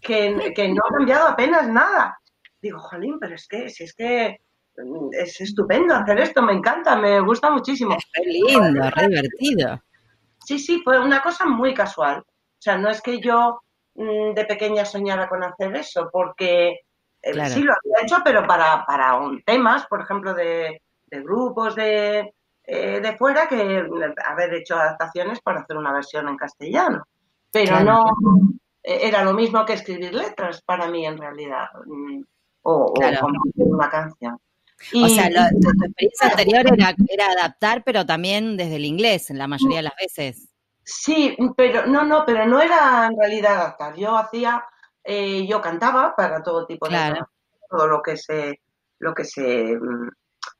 que, 0.00 0.52
que 0.54 0.68
no 0.68 0.80
ha 0.88 0.96
cambiado 0.96 1.28
apenas 1.28 1.68
nada. 1.68 2.18
Digo, 2.60 2.78
jolín, 2.78 3.18
pero 3.20 3.34
es 3.34 3.46
que, 3.46 3.68
si 3.68 3.84
es 3.84 3.94
que 3.94 4.38
mm, 4.78 5.08
es 5.12 5.40
estupendo 5.40 5.94
hacer 5.94 6.18
esto, 6.20 6.42
me 6.42 6.54
encanta, 6.54 6.96
me 6.96 7.20
gusta 7.20 7.50
muchísimo. 7.50 7.94
Es 7.94 8.26
lindo, 8.26 8.90
re 8.90 9.08
divertido. 9.08 9.82
Sí, 10.44 10.58
sí, 10.58 10.80
fue 10.82 10.98
una 10.98 11.20
cosa 11.20 11.44
muy 11.44 11.74
casual. 11.74 12.20
O 12.20 12.62
sea, 12.62 12.78
no 12.78 12.88
es 12.88 13.02
que 13.02 13.20
yo 13.20 13.60
de 13.94 14.44
pequeña 14.46 14.84
soñara 14.84 15.28
con 15.28 15.42
hacer 15.44 15.74
eso, 15.76 16.08
porque 16.12 16.80
eh, 17.22 17.48
sí 17.48 17.62
lo 17.62 17.72
había 17.72 18.04
hecho, 18.04 18.16
pero 18.24 18.46
para, 18.46 18.84
para 18.86 19.16
un, 19.16 19.42
temas, 19.42 19.86
por 19.86 20.02
ejemplo, 20.02 20.34
de, 20.34 20.82
grupos 21.10 21.76
de, 21.76 22.34
eh, 22.64 23.00
de 23.00 23.16
fuera 23.16 23.46
que 23.46 23.84
haber 24.26 24.54
hecho 24.54 24.76
adaptaciones 24.76 25.40
para 25.40 25.60
hacer 25.60 25.76
una 25.76 25.92
versión 25.92 26.28
en 26.28 26.36
castellano. 26.36 27.04
Pero 27.50 27.80
no 27.80 28.04
eh, 28.82 29.00
era 29.02 29.22
lo 29.22 29.34
mismo 29.34 29.64
que 29.64 29.74
escribir 29.74 30.14
letras 30.14 30.62
para 30.62 30.88
mí 30.88 31.06
en 31.06 31.18
realidad, 31.18 31.66
mm, 31.86 32.22
o, 32.62 32.94
una 33.56 33.90
canción. 33.90 34.38
o 34.94 35.08
sea, 35.08 35.28
tu, 35.28 35.70
experiencia 35.84 36.28
anterior 36.28 36.66
era, 36.72 36.94
era, 37.08 37.26
adaptar, 37.26 37.84
pero 37.84 38.06
también 38.06 38.56
desde 38.56 38.76
el 38.76 38.84
inglés, 38.84 39.30
la 39.30 39.46
mayoría 39.46 39.78
de 39.78 39.82
las 39.82 39.96
veces. 40.00 40.51
Sí, 40.84 41.36
pero 41.56 41.86
no, 41.86 42.04
no, 42.04 42.24
pero 42.26 42.46
no 42.46 42.60
era 42.60 43.06
en 43.06 43.16
realidad 43.18 43.56
adaptar. 43.56 43.94
Yo 43.96 44.16
hacía, 44.16 44.64
eh, 45.04 45.46
yo 45.46 45.60
cantaba 45.60 46.14
para 46.16 46.42
todo 46.42 46.66
tipo 46.66 46.88
de 46.88 47.22
todo 47.70 47.86
lo 47.86 48.02
que 48.02 48.16
se, 48.16 48.60
lo 48.98 49.14
que 49.14 49.24
se 49.24 49.76
mm, 49.76 50.08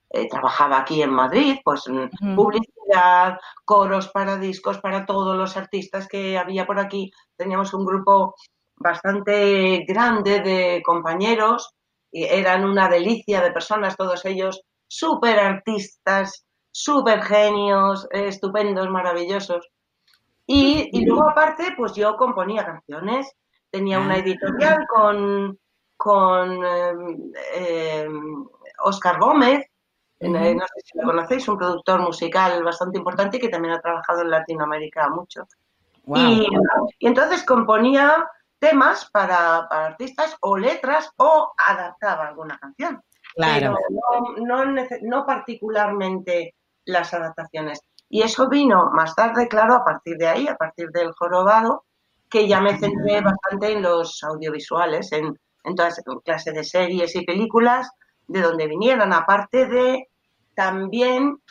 eh, 0.09 0.27
trabajaba 0.29 0.79
aquí 0.79 1.01
en 1.01 1.11
Madrid, 1.11 1.57
pues 1.63 1.83
mm, 1.87 2.35
publicidad, 2.35 3.37
coros 3.65 4.09
para 4.09 4.37
discos, 4.37 4.79
para 4.79 5.05
todos 5.05 5.35
los 5.37 5.57
artistas 5.57 6.07
que 6.07 6.37
había 6.37 6.65
por 6.65 6.79
aquí. 6.79 7.11
Teníamos 7.35 7.73
un 7.73 7.85
grupo 7.85 8.35
bastante 8.77 9.85
grande 9.87 10.41
de 10.41 10.81
compañeros 10.83 11.73
y 12.11 12.23
eran 12.25 12.63
una 12.63 12.89
delicia 12.89 13.41
de 13.41 13.51
personas, 13.51 13.97
todos 13.97 14.23
ellos 14.25 14.61
súper 14.87 15.39
artistas, 15.39 16.45
súper 16.71 17.23
genios, 17.23 18.07
estupendos, 18.11 18.89
maravillosos. 18.89 19.67
Y, 20.45 21.05
luego 21.05 21.29
aparte, 21.29 21.73
pues 21.77 21.93
yo 21.93 22.17
componía 22.17 22.65
canciones, 22.65 23.33
tenía 23.69 23.99
una 23.99 24.17
editorial 24.17 24.85
con, 24.87 25.57
con 25.95 26.59
Oscar 28.83 29.15
em, 29.15 29.21
em, 29.21 29.27
Gómez, 29.27 29.65
eh, 30.19 30.55
no 30.55 30.65
sé 30.67 30.81
si 30.83 30.97
lo 30.97 31.05
conocéis, 31.05 31.47
un 31.47 31.57
productor 31.57 32.01
musical 32.01 32.63
bastante 32.63 32.97
importante 32.97 33.39
que 33.39 33.49
también 33.49 33.73
ha 33.73 33.81
trabajado 33.81 34.21
en 34.21 34.31
Latinoamérica 34.31 35.09
mucho. 35.09 35.47
Y, 36.15 36.47
entonces 36.99 37.43
componía 37.43 38.27
temas 38.59 39.09
para, 39.11 39.59
artistas 39.69 40.37
o 40.41 40.57
letras 40.57 41.11
o 41.17 41.51
adaptaba 41.57 42.27
alguna 42.27 42.57
canción. 42.57 43.01
Claro. 43.35 43.75
Pero 43.87 44.45
no, 44.45 44.65
no 44.65 45.25
particularmente 45.25 46.55
las 46.85 47.13
adaptaciones. 47.13 47.81
Y 48.13 48.21
eso 48.21 48.47
vino 48.47 48.91
más 48.93 49.15
tarde, 49.15 49.47
claro, 49.47 49.73
a 49.73 49.83
partir 49.83 50.17
de 50.17 50.27
ahí, 50.27 50.47
a 50.47 50.55
partir 50.55 50.91
del 50.91 51.13
jorobado, 51.13 51.85
que 52.29 52.47
ya 52.47 52.61
me 52.61 52.77
centré 52.77 53.21
bastante 53.21 53.71
en 53.71 53.81
los 53.81 54.23
audiovisuales, 54.23 55.11
en, 55.13 55.35
en 55.63 55.75
todas 55.75 55.99
clases 56.23 56.53
de 56.53 56.63
series 56.63 57.15
y 57.15 57.25
películas, 57.25 57.89
de 58.27 58.41
donde 58.41 58.67
vinieran, 58.67 59.13
aparte 59.13 59.65
de 59.65 60.09
también, 60.53 61.41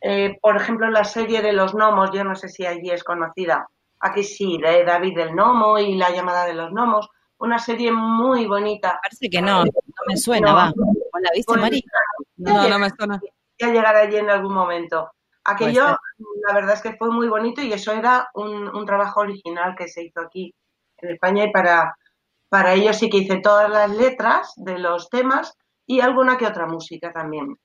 eh, 0.00 0.36
por 0.42 0.56
ejemplo, 0.56 0.90
la 0.90 1.04
serie 1.04 1.42
de 1.42 1.52
los 1.52 1.74
gnomos, 1.74 2.10
yo 2.12 2.24
no 2.24 2.34
sé 2.34 2.48
si 2.48 2.66
allí 2.66 2.90
es 2.90 3.04
conocida, 3.04 3.68
aquí 4.00 4.24
sí, 4.24 4.58
de 4.58 4.82
David 4.82 5.16
del 5.16 5.30
Gnomo 5.30 5.78
y 5.78 5.94
La 5.94 6.10
llamada 6.10 6.44
de 6.44 6.54
los 6.54 6.72
gnomos, 6.72 7.08
una 7.38 7.60
serie 7.60 7.92
muy 7.92 8.46
bonita. 8.48 8.98
Parece 9.00 9.30
que 9.30 9.40
no, 9.40 9.64
no 9.64 9.70
me 10.08 10.16
suena, 10.16 10.54
va. 10.54 10.72
¿La 11.20 11.30
viste, 11.32 11.56
María? 11.56 11.82
No, 12.36 12.68
no 12.68 12.80
me 12.80 12.90
suena. 12.90 13.20
Voy 13.60 13.70
a 13.70 13.72
llegar 13.72 13.94
allí 13.94 14.16
en 14.16 14.28
algún 14.28 14.54
momento. 14.54 15.12
Aquello, 15.50 15.96
la 16.46 16.54
verdad 16.54 16.74
es 16.74 16.82
que 16.82 16.96
fue 16.96 17.10
muy 17.10 17.28
bonito 17.28 17.60
y 17.62 17.72
eso 17.72 17.92
era 17.92 18.28
un, 18.34 18.84
trabajo 18.86 19.20
original 19.20 19.74
que 19.76 19.88
se 19.88 20.04
hizo 20.04 20.20
aquí 20.20 20.54
en 20.98 21.10
España 21.10 21.44
y 21.44 21.52
para, 21.52 21.94
para 22.48 22.74
ello 22.74 22.92
sí 22.92 23.08
que 23.10 23.18
hice 23.18 23.38
todas 23.38 23.70
las 23.70 23.90
letras 23.90 24.52
de 24.56 24.78
los 24.78 25.08
temas 25.08 25.56
y 25.86 26.00
alguna 26.00 26.36
que 26.36 26.46
otra 26.46 26.66
música 26.66 27.12
también. 27.12 27.56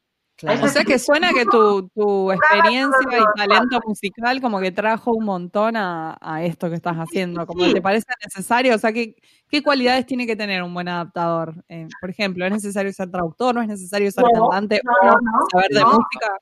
O 0.44 0.68
sea 0.68 0.84
que 0.84 1.00
suena 1.00 1.32
que 1.32 1.46
tu, 1.46 1.88
tu 1.90 2.32
experiencia 2.32 3.20
y 3.20 3.40
talento 3.40 3.80
musical 3.86 4.42
como 4.42 4.60
que 4.60 4.72
trajo 4.72 5.12
un 5.12 5.24
montón 5.24 5.78
a, 5.78 6.18
esto 6.44 6.70
que 6.70 6.76
estás 6.76 6.98
haciendo, 6.98 7.46
como 7.46 7.72
te 7.72 7.82
parece 7.82 8.08
necesario, 8.24 8.76
o 8.76 8.78
sea, 8.78 8.92
¿qué, 8.92 9.16
¿qué 9.50 9.64
cualidades 9.64 10.06
tiene 10.06 10.28
que 10.28 10.36
tener 10.36 10.62
un 10.62 10.74
buen 10.74 10.90
adaptador? 10.90 11.64
Eh, 11.70 11.88
por 12.02 12.10
ejemplo, 12.10 12.46
¿es 12.46 12.52
necesario 12.52 12.92
ser 12.92 13.10
traductor, 13.10 13.56
no 13.56 13.62
es 13.62 13.68
necesario 13.68 14.12
ser 14.12 14.26
cantante 14.34 14.82
o 14.84 15.48
saber 15.52 15.70
de 15.70 15.86
música? 15.86 16.42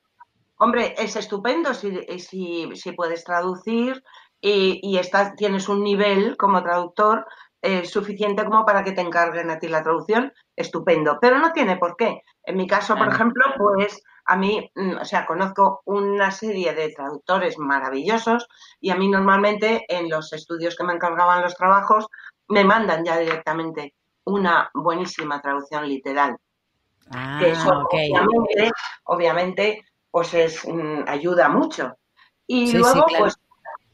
Hombre, 0.57 0.95
es 0.97 1.15
estupendo 1.15 1.73
si, 1.73 1.91
si, 2.19 2.91
puedes 2.95 3.23
traducir 3.23 4.01
y, 4.39 4.79
y 4.81 5.01
tienes 5.35 5.67
un 5.67 5.83
nivel 5.83 6.37
como 6.37 6.63
traductor 6.63 7.25
eh, 7.61 7.85
suficiente 7.85 8.43
como 8.43 8.65
para 8.65 8.83
que 8.83 8.91
te 8.91 9.01
encarguen 9.01 9.49
a 9.49 9.57
ti 9.57 9.67
la 9.67 9.83
traducción, 9.83 10.33
estupendo. 10.55 11.17
Pero 11.21 11.39
no 11.39 11.53
tiene 11.53 11.77
por 11.77 11.95
qué. 11.95 12.21
En 12.43 12.57
mi 12.57 12.67
caso, 12.67 12.95
por 12.95 13.07
ejemplo, 13.07 13.45
pues 13.57 14.01
a 14.25 14.35
mí, 14.35 14.69
mm, 14.75 14.97
o 15.01 15.05
sea, 15.05 15.25
conozco 15.25 15.81
una 15.85 16.31
serie 16.31 16.73
de 16.73 16.89
traductores 16.89 17.57
maravillosos 17.57 18.47
y 18.79 18.89
a 18.89 18.95
mí 18.95 19.09
normalmente 19.09 19.85
en 19.87 20.09
los 20.09 20.33
estudios 20.33 20.75
que 20.75 20.83
me 20.83 20.93
encargaban 20.93 21.41
los 21.41 21.55
trabajos 21.55 22.07
me 22.49 22.63
mandan 22.63 23.03
ya 23.05 23.17
directamente 23.17 23.93
una 24.25 24.69
buenísima 24.73 25.41
traducción 25.41 25.87
literal. 25.87 26.37
Ah, 27.11 27.41
eso, 27.43 27.87
obviamente, 29.05 29.83
pues 30.13 30.31
es, 30.35 30.61
ayuda 31.07 31.49
mucho. 31.49 31.97
Y 32.45 32.71
luego, 32.77 33.03
pues, 33.17 33.35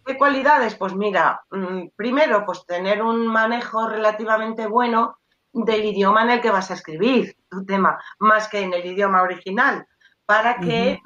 ¿qué 0.05 0.17
cualidades? 0.17 0.75
Pues 0.75 0.93
mira, 0.93 1.41
mm, 1.49 1.91
primero, 1.95 2.45
pues 2.45 2.65
tener 2.65 3.01
un 3.01 3.25
manejo 3.25 3.87
relativamente 3.87 4.67
bueno 4.67 5.19
del 5.53 5.85
idioma 5.85 6.23
en 6.23 6.31
el 6.31 6.41
que 6.41 6.51
vas 6.51 6.71
a 6.71 6.73
escribir 6.73 7.37
tu 7.49 7.65
tema, 7.65 7.97
más 8.19 8.49
que 8.49 8.59
en 8.59 8.73
el 8.73 8.85
idioma 8.85 9.21
original, 9.21 9.87
para 10.25 10.57
que, 10.59 10.99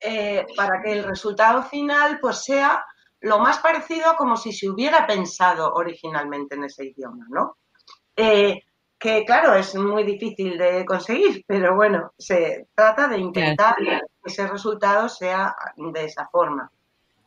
eh, 0.00 0.44
para 0.56 0.82
que 0.82 0.94
el 0.94 1.04
resultado 1.04 1.62
final 1.62 2.18
pues 2.20 2.42
sea 2.42 2.84
lo 3.20 3.38
más 3.38 3.58
parecido 3.58 4.16
como 4.16 4.36
si 4.36 4.52
se 4.52 4.68
hubiera 4.68 5.06
pensado 5.06 5.74
originalmente 5.74 6.56
en 6.56 6.64
ese 6.64 6.86
idioma, 6.86 7.24
¿no? 7.28 7.56
Eh, 8.16 8.64
que 9.00 9.24
claro, 9.24 9.54
es 9.54 9.74
muy 9.74 10.04
difícil 10.04 10.58
de 10.58 10.84
conseguir, 10.84 11.42
pero 11.46 11.74
bueno, 11.74 12.12
se 12.18 12.66
trata 12.74 13.08
de 13.08 13.18
intentar 13.18 13.74
que 13.76 13.98
ese 14.22 14.46
resultado 14.46 15.08
sea 15.08 15.56
de 15.74 16.04
esa 16.04 16.28
forma. 16.28 16.70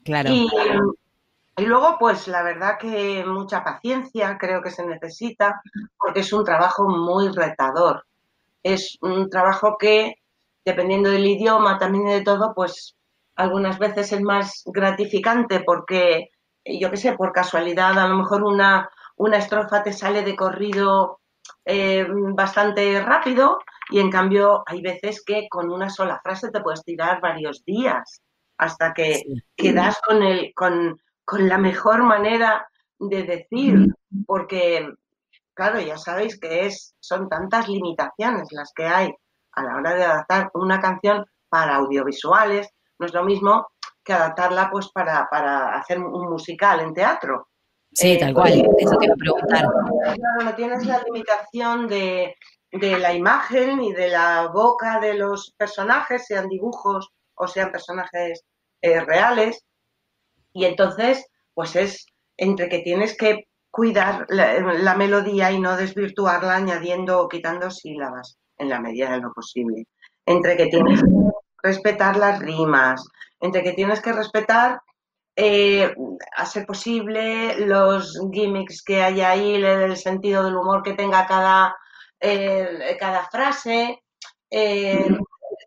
Claro. 0.05 0.29
Y, 0.29 0.47
luego, 1.65 1.97
pues 1.99 2.27
la 2.27 2.43
verdad 2.43 2.77
que 2.79 3.25
mucha 3.25 3.63
paciencia 3.63 4.37
creo 4.37 4.61
que 4.61 4.69
se 4.69 4.85
necesita, 4.85 5.61
porque 5.97 6.19
es 6.19 6.31
un 6.31 6.45
trabajo 6.45 6.87
muy 6.87 7.29
retador. 7.29 8.05
Es 8.61 8.99
un 9.01 9.31
trabajo 9.31 9.75
que, 9.79 10.19
dependiendo 10.63 11.09
del 11.09 11.25
idioma, 11.25 11.79
también 11.79 12.05
de 12.05 12.21
todo, 12.21 12.53
pues 12.53 12.95
algunas 13.35 13.79
veces 13.79 14.11
es 14.11 14.21
más 14.21 14.61
gratificante 14.67 15.61
porque, 15.61 16.29
yo 16.65 16.91
qué 16.91 16.97
sé, 16.97 17.13
por 17.13 17.31
casualidad, 17.31 17.97
a 17.97 18.07
lo 18.07 18.15
mejor 18.15 18.43
una, 18.43 18.91
una 19.15 19.37
estrofa 19.37 19.81
te 19.81 19.91
sale 19.91 20.21
de 20.21 20.35
corrido 20.35 21.19
eh, 21.65 22.05
bastante 22.35 23.01
rápido 23.01 23.59
y 23.89 23.99
en 23.99 24.09
cambio 24.09 24.63
hay 24.65 24.81
veces 24.81 25.23
que 25.25 25.47
con 25.49 25.69
una 25.69 25.89
sola 25.89 26.19
frase 26.23 26.51
te 26.51 26.61
puedes 26.61 26.83
tirar 26.83 27.21
varios 27.21 27.63
días 27.65 28.21
hasta 28.57 28.93
que 28.93 29.23
quedas 29.55 29.99
con, 30.05 30.23
el, 30.23 30.53
con, 30.55 30.99
con 31.25 31.49
la 31.49 31.57
mejor 31.57 32.03
manera 32.03 32.67
de 32.99 33.23
decir, 33.23 33.87
porque 34.25 34.87
claro, 35.53 35.79
ya 35.79 35.97
sabéis 35.97 36.39
que 36.39 36.65
es, 36.65 36.95
son 36.99 37.29
tantas 37.29 37.67
limitaciones 37.67 38.47
las 38.51 38.71
que 38.73 38.85
hay 38.85 39.13
a 39.53 39.63
la 39.63 39.75
hora 39.75 39.95
de 39.95 40.03
adaptar 40.03 40.49
una 40.53 40.79
canción 40.79 41.25
para 41.49 41.75
audiovisuales, 41.75 42.69
no 42.97 43.05
es 43.05 43.13
lo 43.13 43.23
mismo 43.23 43.67
que 44.03 44.13
adaptarla 44.13 44.69
pues 44.71 44.89
para, 44.91 45.27
para 45.29 45.75
hacer 45.75 45.99
un 45.99 46.29
musical 46.29 46.79
en 46.79 46.93
teatro. 46.93 47.49
Sí, 47.93 48.17
tal 48.17 48.33
cual, 48.33 48.67
eso 48.77 48.97
te 48.97 49.05
iba 49.05 49.13
a 49.13 49.17
preguntar. 49.17 49.67
No 50.43 50.55
tienes 50.55 50.85
la 50.85 51.01
limitación 51.03 51.87
de, 51.87 52.35
de 52.71 52.97
la 52.99 53.13
imagen 53.13 53.83
y 53.83 53.93
de 53.93 54.09
la 54.09 54.47
boca 54.47 54.99
de 54.99 55.13
los 55.13 55.53
personajes, 55.57 56.25
sean 56.25 56.49
dibujos 56.49 57.09
o 57.35 57.47
sean 57.47 57.71
personajes 57.71 58.43
eh, 58.81 58.99
reales. 59.01 59.63
Y 60.53 60.65
entonces, 60.65 61.25
pues 61.53 61.75
es 61.75 62.05
entre 62.37 62.69
que 62.69 62.79
tienes 62.79 63.15
que 63.15 63.47
cuidar 63.69 64.25
la, 64.29 64.95
melodía 64.95 65.51
y 65.51 65.59
no 65.59 65.75
desvirtuarla 65.75 66.55
añadiendo 66.55 67.21
o 67.21 67.27
quitando 67.27 67.71
sílabas 67.71 68.37
en 68.57 68.69
la 68.69 68.79
medida 68.79 69.11
de 69.11 69.21
lo 69.21 69.33
posible. 69.33 69.85
Entre 70.25 70.55
que 70.57 70.67
tienes 70.67 71.01
que 71.01 71.09
respetar 71.63 72.17
las 72.17 72.39
rimas, 72.39 73.03
entre 73.39 73.63
que 73.63 73.73
tienes 73.73 74.01
que 74.01 74.13
respetar 74.13 74.79
eh, 75.35 75.93
a 76.37 76.45
ser 76.45 76.65
posible 76.65 77.57
los 77.65 78.19
gimmicks 78.31 78.83
que 78.83 79.01
hay 79.01 79.21
ahí, 79.21 79.55
el 79.55 79.97
sentido 79.97 80.43
del 80.43 80.55
humor 80.55 80.83
que 80.83 80.93
tenga 80.93 81.25
cada 81.25 81.75
eh, 82.25 82.95
cada 82.97 83.25
frase, 83.25 84.01
eh, 84.49 85.09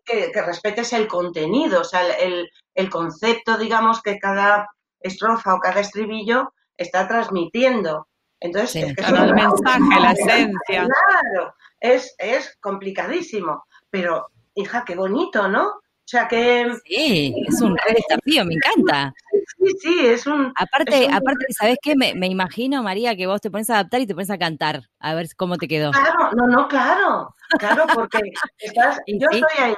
que, 0.03 0.31
respetes 0.41 0.91
el 0.93 1.07
contenido, 1.07 1.81
o 1.81 1.83
sea, 1.83 2.01
el, 2.17 2.49
concepto, 2.89 3.59
digamos, 3.59 4.01
que 4.01 4.17
cada 4.17 4.67
estrofa 4.99 5.53
o 5.53 5.59
cada 5.59 5.81
estribillo 5.81 6.51
está 6.75 7.07
transmitiendo. 7.07 8.07
Entonces, 8.39 8.91
es 8.97 9.07
el 9.07 9.35
mensaje, 9.35 9.99
la 10.01 10.11
esencia. 10.13 10.87
Claro, 10.87 11.53
es, 11.79 12.15
es 12.17 12.57
complicadísimo, 12.59 13.65
pero 13.91 14.25
hija, 14.55 14.83
qué 14.83 14.95
bonito, 14.95 15.47
¿no? 15.47 15.81
O 16.07 16.09
sea 16.09 16.25
que... 16.25 16.71
Sí, 16.85 17.35
es 17.49 17.61
un 17.61 17.75
desafío, 17.75 18.45
me 18.45 18.53
encanta. 18.53 19.13
Sí, 19.57 19.73
sí, 19.81 20.07
es 20.07 20.25
un... 20.25 20.53
Aparte, 20.55 21.09
aparte 21.11 21.45
¿sabes 21.49 21.77
qué? 21.81 21.97
Me, 21.97 22.27
imagino, 22.27 22.81
María, 22.81 23.17
que 23.17 23.27
vos 23.27 23.41
te 23.41 23.51
pones 23.51 23.69
a 23.69 23.73
adaptar 23.73 23.99
y 23.99 24.07
te 24.07 24.13
pones 24.13 24.29
a 24.29 24.37
cantar, 24.37 24.83
a 25.01 25.15
ver 25.15 25.27
cómo 25.35 25.57
te 25.57 25.67
quedó. 25.67 25.91
Claro, 25.91 26.31
no, 26.31 26.47
no, 26.47 26.69
claro, 26.69 27.35
claro, 27.59 27.83
porque 27.93 28.19
estás, 28.57 29.01
yo 29.05 29.27
estoy 29.29 29.65
ahí, 29.65 29.75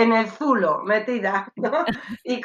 en, 0.00 0.12
el 0.12 0.28
zulo, 0.28 0.82
metida, 0.84 1.50
¿no? 1.56 1.86
Y 2.24 2.42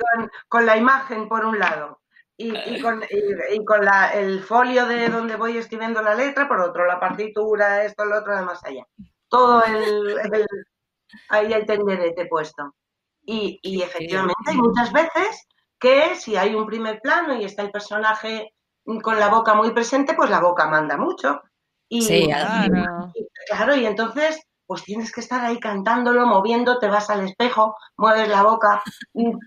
con, 0.47 0.65
la 0.65 0.77
imagen 0.77 1.27
por 1.27 1.45
un 1.45 1.59
lado. 1.59 1.99
Y, 2.37 2.79
con, 2.79 3.03
y, 3.51 3.65
con 3.65 3.83
la, 3.83 4.13
el 4.13 4.39
folio 4.39 4.85
de 4.85 5.09
donde 5.09 5.35
voy 5.35 5.57
escribiendo 5.57 6.01
la 6.01 6.15
letra, 6.15 6.47
por 6.47 6.61
otro, 6.61 6.85
la 6.85 7.01
partitura, 7.01 7.83
esto, 7.83 8.05
lo 8.05 8.19
otro, 8.19 8.31
además 8.31 8.63
allá. 8.63 8.85
Todo 9.27 9.61
el, 9.65 10.19
el 10.19 10.45
ahí 11.27 11.51
el 11.51 11.65
tenderete 11.65 12.27
puesto. 12.27 12.73
Y, 13.25 13.59
y 13.63 13.81
efectivamente 13.81 14.51
hay 14.51 14.57
muchas 14.57 14.91
veces 14.93 15.47
que 15.79 16.15
si 16.15 16.35
hay 16.35 16.55
un 16.55 16.65
primer 16.65 16.99
plano 17.01 17.35
y 17.35 17.45
está 17.45 17.63
el 17.63 17.71
personaje 17.71 18.53
con 19.01 19.19
la 19.19 19.29
boca 19.29 19.53
muy 19.53 19.71
presente, 19.71 20.13
pues 20.13 20.29
la 20.29 20.39
boca 20.39 20.67
manda 20.67 20.97
mucho. 20.97 21.41
Y, 21.89 22.01
sí, 22.03 22.25
claro. 22.25 23.11
Y, 23.13 23.27
claro, 23.49 23.75
y 23.75 23.85
entonces 23.85 24.39
pues 24.67 24.83
tienes 24.83 25.11
que 25.11 25.21
estar 25.21 25.45
ahí 25.45 25.59
cantándolo, 25.59 26.25
moviendo, 26.25 26.79
te 26.79 26.87
vas 26.87 27.09
al 27.09 27.25
espejo, 27.25 27.75
mueves 27.97 28.29
la 28.29 28.41
boca 28.41 28.81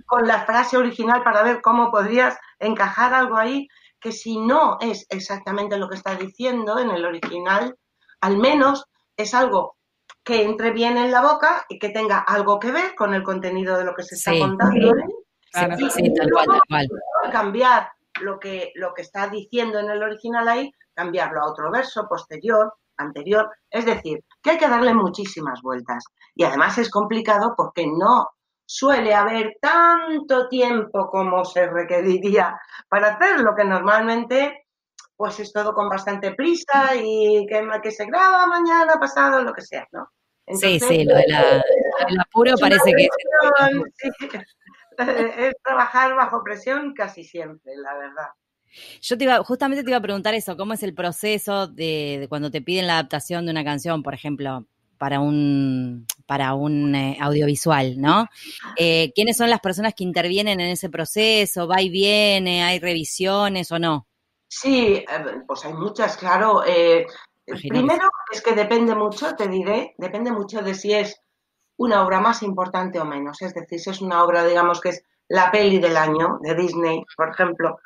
con 0.07 0.29
la 0.29 0.45
frase 0.45 0.77
original 0.77 1.25
para 1.25 1.43
ver 1.43 1.61
cómo 1.61 1.91
podrías 1.91 2.39
encajar 2.61 3.15
algo 3.15 3.37
ahí, 3.37 3.67
que 4.01 4.13
si 4.13 4.39
no 4.39 4.79
es 4.81 5.07
exactamente 5.11 5.77
lo 5.77 5.89
que 5.89 5.97
está 5.97 6.15
diciendo 6.15 6.79
en 6.79 6.91
el 6.91 7.05
original, 7.05 7.77
al 8.21 8.37
menos 8.37 8.85
es 9.17 9.35
algo 9.35 9.77
que 10.29 10.43
entre 10.43 10.73
bien 10.73 10.99
en 10.99 11.11
la 11.11 11.23
boca 11.23 11.65
y 11.71 11.79
que 11.79 11.89
tenga 11.89 12.19
algo 12.19 12.59
que 12.59 12.71
ver 12.71 12.95
con 12.95 13.15
el 13.15 13.23
contenido 13.23 13.79
de 13.79 13.85
lo 13.85 13.95
que 13.95 14.03
se 14.03 14.17
está 14.17 14.33
contando. 14.39 14.93
Sí, 15.89 16.13
tal 16.13 16.31
cual, 16.31 16.47
tal 16.47 16.61
cual. 16.69 16.89
Cambiar 17.33 17.89
lo 18.21 18.39
que, 18.39 18.73
lo 18.75 18.93
que 18.93 19.01
está 19.01 19.29
diciendo 19.29 19.79
en 19.79 19.89
el 19.89 20.03
original 20.03 20.47
ahí, 20.47 20.71
cambiarlo 20.93 21.41
a 21.41 21.51
otro 21.51 21.71
verso 21.71 22.07
posterior, 22.07 22.75
anterior. 22.99 23.51
Es 23.71 23.87
decir, 23.87 24.23
que 24.43 24.51
hay 24.51 24.59
que 24.59 24.69
darle 24.69 24.93
muchísimas 24.93 25.63
vueltas. 25.63 26.05
Y 26.35 26.45
además 26.45 26.77
es 26.77 26.91
complicado 26.91 27.55
porque 27.57 27.87
no 27.87 28.29
suele 28.67 29.15
haber 29.15 29.57
tanto 29.63 30.47
tiempo 30.49 31.09
como 31.09 31.43
se 31.47 31.69
requeriría 31.69 32.55
para 32.87 33.15
hacer 33.15 33.41
lo 33.41 33.55
que 33.55 33.65
normalmente 33.65 34.67
pues 35.17 35.41
es 35.41 35.55
todo 35.55 35.73
con 35.73 35.89
bastante 35.89 36.35
prisa 36.35 36.95
y 36.95 37.47
que, 37.49 37.67
que 37.83 37.91
se 37.91 38.05
graba 38.05 38.47
mañana, 38.47 39.01
pasado, 39.01 39.43
lo 39.43 39.55
que 39.55 39.63
sea, 39.63 39.89
¿no? 39.91 40.11
Sí, 40.55 40.81
sí, 40.81 41.05
lo, 41.05 41.15
de 41.15 41.25
la, 41.29 41.65
apuro 42.23 42.55
parece 42.61 42.93
que... 42.95 43.09
es 44.99 45.55
trabajar 45.63 46.15
bajo 46.15 46.43
presión 46.43 46.93
casi 46.95 47.25
siempre, 47.25 47.73
la 47.77 47.95
verdad. 47.95 48.29
Yo 49.01 49.17
te 49.17 49.25
iba, 49.25 49.43
justamente 49.45 49.83
te 49.83 49.91
iba 49.91 49.99
a 49.99 50.03
preguntar 50.03 50.35
eso, 50.35 50.57
¿cómo 50.57 50.75
es 50.75 50.83
el 50.83 50.95
proceso 50.95 51.67
de, 51.67 52.27
cuando 52.29 52.51
te 52.51 52.63
piden 52.63 52.87
la 52.87 52.95
adaptación 52.95 53.47
de 53.47 53.53
una 53.53 53.65
canción, 53.65 54.03
por 54.03 54.15
ejemplo, 54.15 54.67
para 54.99 55.21
un, 55.21 56.07
para 56.27 56.55
un 56.55 56.95
eh, 56.95 57.17
audiovisual, 57.21 58.01
¿no? 58.01 58.29
Eh, 58.77 59.13
¿Quiénes 59.15 59.37
son 59.37 59.49
las 59.49 59.61
personas 59.61 59.95
que 59.95 60.05
intervienen 60.05 60.61
en 60.61 60.71
ese 60.71 60.91
proceso? 60.91 61.69
¿Va 61.69 61.81
y 61.81 61.89
viene? 61.89 62.65
¿Hay 62.65 62.81
revisiones 62.81 63.71
o 63.73 63.79
no? 63.79 64.07
Sí, 64.49 64.95
eh, 64.97 65.07
pues 65.47 65.65
hay 65.65 65.73
muchas, 65.73 66.17
claro. 66.17 66.63
Primero 67.69 68.09
es 68.33 68.43
que 68.43 68.53
depende 68.53 68.95
mucho, 68.95 69.35
te 69.35 69.49
diré, 69.49 69.95
depende 69.99 70.31
mucho 70.31 70.63
de 70.63 70.75
si 70.75 70.93
es 70.93 71.21
una 71.77 72.05
obra 72.05 72.21
más 72.21 72.43
importante 72.43 73.01
o 73.01 73.05
menos. 73.05 73.41
Es 73.43 73.55
decir, 73.55 73.81
si 73.81 73.91
es 73.91 74.01
una 74.01 74.25
obra, 74.25 74.45
digamos, 74.45 74.81
que 74.81 74.91
es 74.91 75.05
la 75.29 75.51
peli 75.51 75.79
del 75.79 75.97
año 75.97 76.39
de 76.43 76.55
Disney, 76.55 77.05
por 77.17 77.31
ejemplo, 77.31 77.79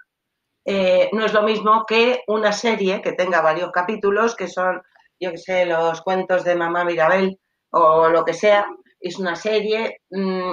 eh, 0.65 1.11
no 1.13 1.25
es 1.25 1.33
lo 1.33 1.43
mismo 1.43 1.85
que 1.87 2.23
una 2.29 2.53
serie 2.53 3.03
que 3.03 3.13
tenga 3.13 3.41
varios 3.41 3.71
capítulos, 3.73 4.35
que 4.35 4.49
son, 4.49 4.81
yo 5.21 5.31
qué 5.33 5.39
sé, 5.39 5.67
los 5.67 6.01
cuentos 6.03 6.45
de 6.45 6.55
Mamá 6.55 6.85
Mirabel 6.85 7.39
o 7.71 8.09
lo 8.09 8.25
que 8.25 8.35
sea. 8.35 8.67
Es 9.01 9.19
una 9.19 9.35
serie. 9.35 10.01
Mm, 10.11 10.53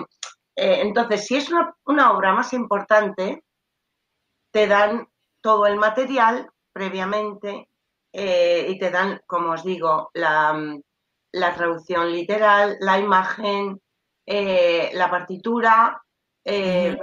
eh, 0.56 0.82
entonces, 0.82 1.26
si 1.26 1.38
es 1.38 1.50
una, 1.50 1.76
una 1.86 2.12
obra 2.12 2.34
más 2.34 2.54
importante, 2.54 3.44
te 4.52 4.68
dan 4.68 5.08
todo 5.42 5.68
el 5.68 5.78
material 5.78 6.50
previamente 6.74 7.69
eh, 8.12 8.66
y 8.70 8.80
te 8.80 8.90
dan, 8.90 9.22
como 9.26 9.52
os 9.52 9.64
digo, 9.64 10.10
la, 10.14 10.58
traducción 11.56 12.12
literal, 12.12 12.78
la 12.80 12.98
imagen, 12.98 13.80
eh, 14.26 14.90
la 14.94 15.10
partitura, 15.10 16.02
eh, 16.44 16.98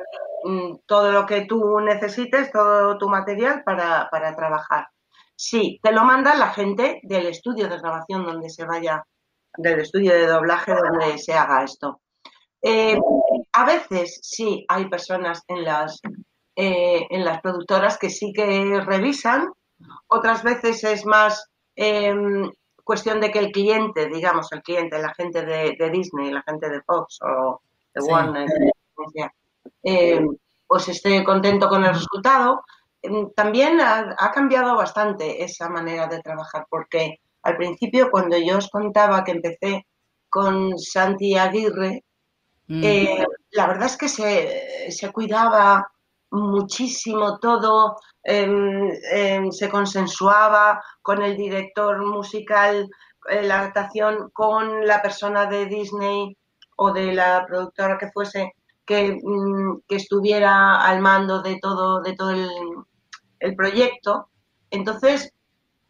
mm, 0.45 0.79
todo 0.87 1.13
lo 1.13 1.27
que 1.27 1.43
tú 1.43 1.81
necesites, 1.81 2.51
todo 2.51 2.99
tu 2.99 3.09
material 3.09 3.63
para, 3.65 4.09
trabajar. 4.37 4.89
Sí, 5.37 5.79
te 5.83 5.93
lo 5.93 6.05
manda 6.05 6.35
la 6.35 6.49
gente 6.51 7.01
del 7.03 7.27
estudio 7.27 7.69
de 7.69 7.79
grabación 7.79 8.25
donde 8.25 8.49
se 8.51 8.65
vaya, 8.65 9.05
del 9.57 9.81
estudio 9.81 10.13
de 10.13 10.27
doblaje 10.27 10.75
donde 10.75 11.19
se 11.19 11.35
haga 11.35 11.63
esto. 11.65 12.01
a 13.53 13.65
veces 13.65 14.19
sí 14.23 14.65
hay 14.69 14.89
personas 14.89 15.43
en 15.49 15.65
las, 15.65 16.01
en 16.57 17.25
las 17.25 17.41
productoras 17.41 17.99
que 17.99 18.11
sí 18.11 18.33
que 18.33 18.81
revisan 18.81 19.51
otras 20.09 20.43
veces 20.43 20.83
es 20.85 21.05
más 21.05 21.51
em, 21.75 22.51
cuestión 22.85 23.21
de 23.21 23.31
que 23.31 23.39
el 23.39 23.53
cliente, 23.53 24.09
digamos, 24.09 24.51
el 24.53 24.63
cliente, 24.63 24.99
la 24.99 25.15
gente 25.15 25.45
de, 25.45 25.91
Disney, 25.91 26.31
la 26.31 26.43
gente 26.43 26.69
de 26.69 26.83
Fox 26.83 27.19
o 27.23 27.61
de 27.95 28.01
Warner, 28.03 28.49
em, 29.83 30.37
pues 30.67 30.89
esté 30.89 31.25
contento 31.25 31.69
con 31.69 31.85
el 31.85 31.95
resultado. 31.95 32.65
Em, 33.03 33.31
también 33.35 33.81
ha, 33.81 34.31
cambiado 34.33 34.77
bastante 34.77 35.43
esa 35.43 35.69
manera 35.69 36.07
de 36.07 36.21
trabajar, 36.21 36.67
porque 36.71 37.21
al 37.43 37.57
principio, 37.57 38.11
cuando 38.11 38.37
yo 38.39 38.59
os 38.59 38.71
contaba 38.71 39.25
que 39.25 39.33
empecé 39.33 39.87
con 40.29 40.79
Santi 40.79 41.37
Aguirre, 41.37 42.05
mm. 42.69 42.85
eh, 42.85 43.27
la 43.51 43.67
verdad 43.67 43.87
es 43.87 43.97
que 43.97 44.09
se, 44.09 44.91
se 44.91 45.13
cuidaba 45.13 45.91
muchísimo 46.37 47.39
todo, 47.39 47.97
em, 48.23 48.91
em, 49.13 49.51
se 49.53 49.69
consensuaba 49.69 50.83
con 51.03 51.23
el 51.23 51.37
director 51.37 52.05
musical, 52.05 52.89
eh, 53.29 53.43
la 53.43 53.61
adaptación 53.61 54.31
con 54.31 54.87
la 54.87 55.03
persona 55.03 55.47
de 55.47 55.67
Disney 55.67 56.37
o 56.77 56.93
de 56.93 57.13
la 57.15 57.45
productora 57.47 57.99
que 57.99 58.11
fuese 58.13 58.53
que, 58.85 59.19
mm, 59.23 59.83
estuviera 59.89 60.83
al 60.85 61.01
mando 61.01 61.43
de 61.43 61.59
todo, 61.61 62.01
de 62.03 62.15
todo 62.15 62.31
el, 62.31 62.49
el 63.41 63.57
proyecto. 63.57 64.29
Entonces, 64.71 65.33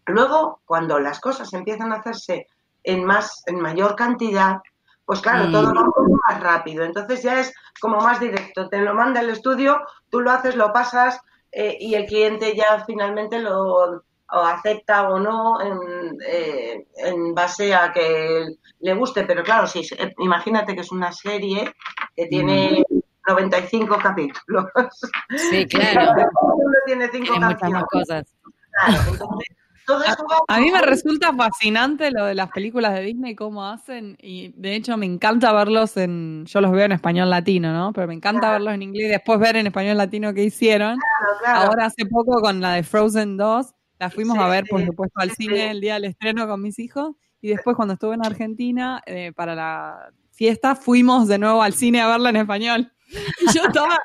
luego, 0.07 0.61
cuando 0.65 0.99
las 0.99 1.21
cosas 1.21 1.53
empiezan 1.53 1.93
a 1.93 1.97
hacerse 1.97 2.47
en 2.85 3.05
más, 3.05 3.43
en 3.47 3.61
mayor 3.61 3.97
cantidad, 3.97 4.61
pues 5.07 5.21
claro, 5.21 5.51
todo 5.53 5.73
va 5.73 5.81
un 5.83 5.93
poco 5.93 6.19
más 6.27 6.41
rápido. 6.41 6.85
Entonces 6.85 7.23
ya 7.23 7.41
es 7.41 7.55
como 7.81 7.99
más 7.99 8.19
directo. 8.19 8.69
Te 8.69 8.81
lo 8.81 8.93
manda 8.93 9.21
el 9.21 9.31
estudio, 9.31 9.81
tú 10.11 10.21
lo 10.21 10.33
haces, 10.33 10.57
lo 10.57 10.73
pasas 10.73 11.21
eh, 11.53 11.77
y 11.81 11.95
el 11.95 12.07
cliente 12.07 12.55
ya 12.57 12.85
finalmente 12.85 13.39
lo 13.39 14.03
acepta 14.29 15.09
o 15.09 15.21
no 15.21 15.61
en, 15.61 16.19
eh, 16.27 16.87
en, 16.97 17.35
base 17.35 17.73
a 17.73 17.93
que 17.93 18.47
le 18.81 18.95
guste. 18.95 19.23
Pero 19.23 19.45
claro, 19.45 19.69
sí, 19.69 19.87
imagínate 20.19 20.75
que 20.75 20.81
es 20.81 20.91
una 20.91 21.13
serie 21.13 21.73
que 22.17 22.27
tiene 22.27 22.83
95 23.29 23.99
capítulos. 24.03 24.67
Sí, 25.37 25.67
claro. 25.71 26.15
tiene 26.85 27.09
cinco 27.13 27.35
Muchas 27.35 27.85
cosas. 27.91 28.37
A, 30.49 30.61
mí 30.61 30.71
me 30.71 30.81
resulta 30.83 31.33
fascinante 31.33 32.11
lo 32.11 32.25
de 32.25 32.35
las 32.35 32.51
películas 32.51 32.95
de 32.95 33.03
Disney, 33.03 33.35
cómo 33.35 33.67
hacen, 33.67 34.17
y 34.21 34.53
de 34.57 34.75
hecho 34.75 34.97
me 34.97 35.07
encanta 35.07 35.53
verlos 35.53 35.97
en, 35.97 36.45
yo 36.47 36.61
los 36.61 36.73
veo 36.73 36.85
en 36.85 36.93
español 36.93 37.31
latino, 37.31 37.73
¿no? 37.73 37.93
Pero 37.93 38.07
me 38.07 38.15
encanta 38.15 38.53
verlos 38.53 38.75
en 38.75 38.83
inglés 38.83 39.07
y 39.07 39.11
después 39.11 39.39
ver 39.39 39.57
en 39.57 39.67
español 39.67 39.97
latino 39.97 40.35
qué 40.35 40.45
hicieron. 40.45 40.99
Ahora 41.47 41.87
hace 41.87 42.07
poco 42.07 42.41
con 42.41 42.61
la 42.61 42.73
de 42.75 42.83
Frozen 42.83 43.37
2, 43.37 43.75
la 43.99 44.11
fuimos 44.11 44.39
a 44.39 44.49
ver, 44.49 44.65
por 44.69 44.85
supuesto, 44.85 45.21
al 45.21 45.31
cine 45.31 45.71
el 45.71 45.81
día 45.81 45.95
del 45.95 46.05
estreno 46.07 46.47
con 46.47 46.61
mis 46.61 46.79
hijos, 46.79 47.15
y 47.41 47.49
después 47.49 47.77
cuando 47.77 47.95
estuve 47.95 48.15
en 48.15 48.27
Argentina, 48.27 49.03
eh, 49.07 49.33
para 49.35 49.55
la 49.55 50.13
fiesta, 50.33 50.75
fuimos 50.75 51.29
de 51.29 51.39
nuevo 51.39 51.63
al 51.63 51.75
cine 51.75 52.01
a 52.01 52.09
verla 52.09 52.31
en 52.31 52.37
español. 52.37 52.93
Y 53.41 53.55
yo 53.55 53.63
estaba 53.63 54.01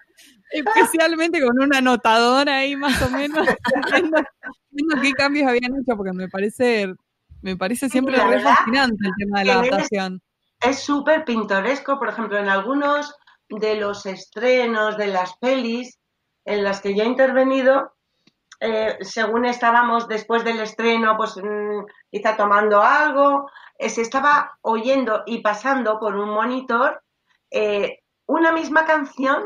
especialmente 0.52 1.42
con 1.42 1.60
una 1.60 1.80
anotadora 1.80 2.58
ahí 2.58 2.76
más 2.76 3.02
o 3.02 3.10
menos 3.10 3.48
qué 5.02 5.12
cambios 5.14 5.48
habían 5.48 5.76
hecho 5.76 5.96
porque 5.98 6.14
me 6.14 6.30
parece 6.30 6.94
me 7.42 7.58
parece 7.58 7.90
siempre 7.90 8.18
re 8.24 8.40
fascinante 8.40 8.98
el 9.04 9.14
tema 9.18 9.40
de 9.40 9.46
la 9.46 9.54
adaptación. 9.54 10.22
Es 10.62 10.80
súper 10.80 11.26
pintoresco, 11.26 11.98
por 11.98 12.10
ejemplo, 12.10 12.38
en 12.38 12.50
algunos 12.50 13.16
de 13.50 13.76
los 13.76 14.06
estrenos 14.06 14.98
de 14.98 15.08
las 15.08 15.36
pelis 15.38 15.98
en 16.46 16.64
las 16.64 16.82
que 16.82 16.96
yo 16.96 17.04
he 17.04 17.08
intervenido, 17.08 17.94
eh, 18.60 18.98
según 19.02 19.46
estábamos 19.46 20.08
después 20.08 20.44
del 20.44 20.60
estreno, 20.60 21.18
pues 21.18 21.36
mm, 21.36 21.86
quizá 22.12 22.38
tomando 22.38 22.82
algo, 22.82 23.50
eh, 23.78 23.90
se 23.90 24.02
estaba 24.02 24.58
oyendo 24.62 25.24
y 25.26 25.42
pasando 25.42 26.00
por 26.00 26.16
un 26.16 26.30
monitor 26.30 27.02
eh, 27.50 28.00
una 28.28 28.52
misma 28.52 28.86
canción 28.86 29.44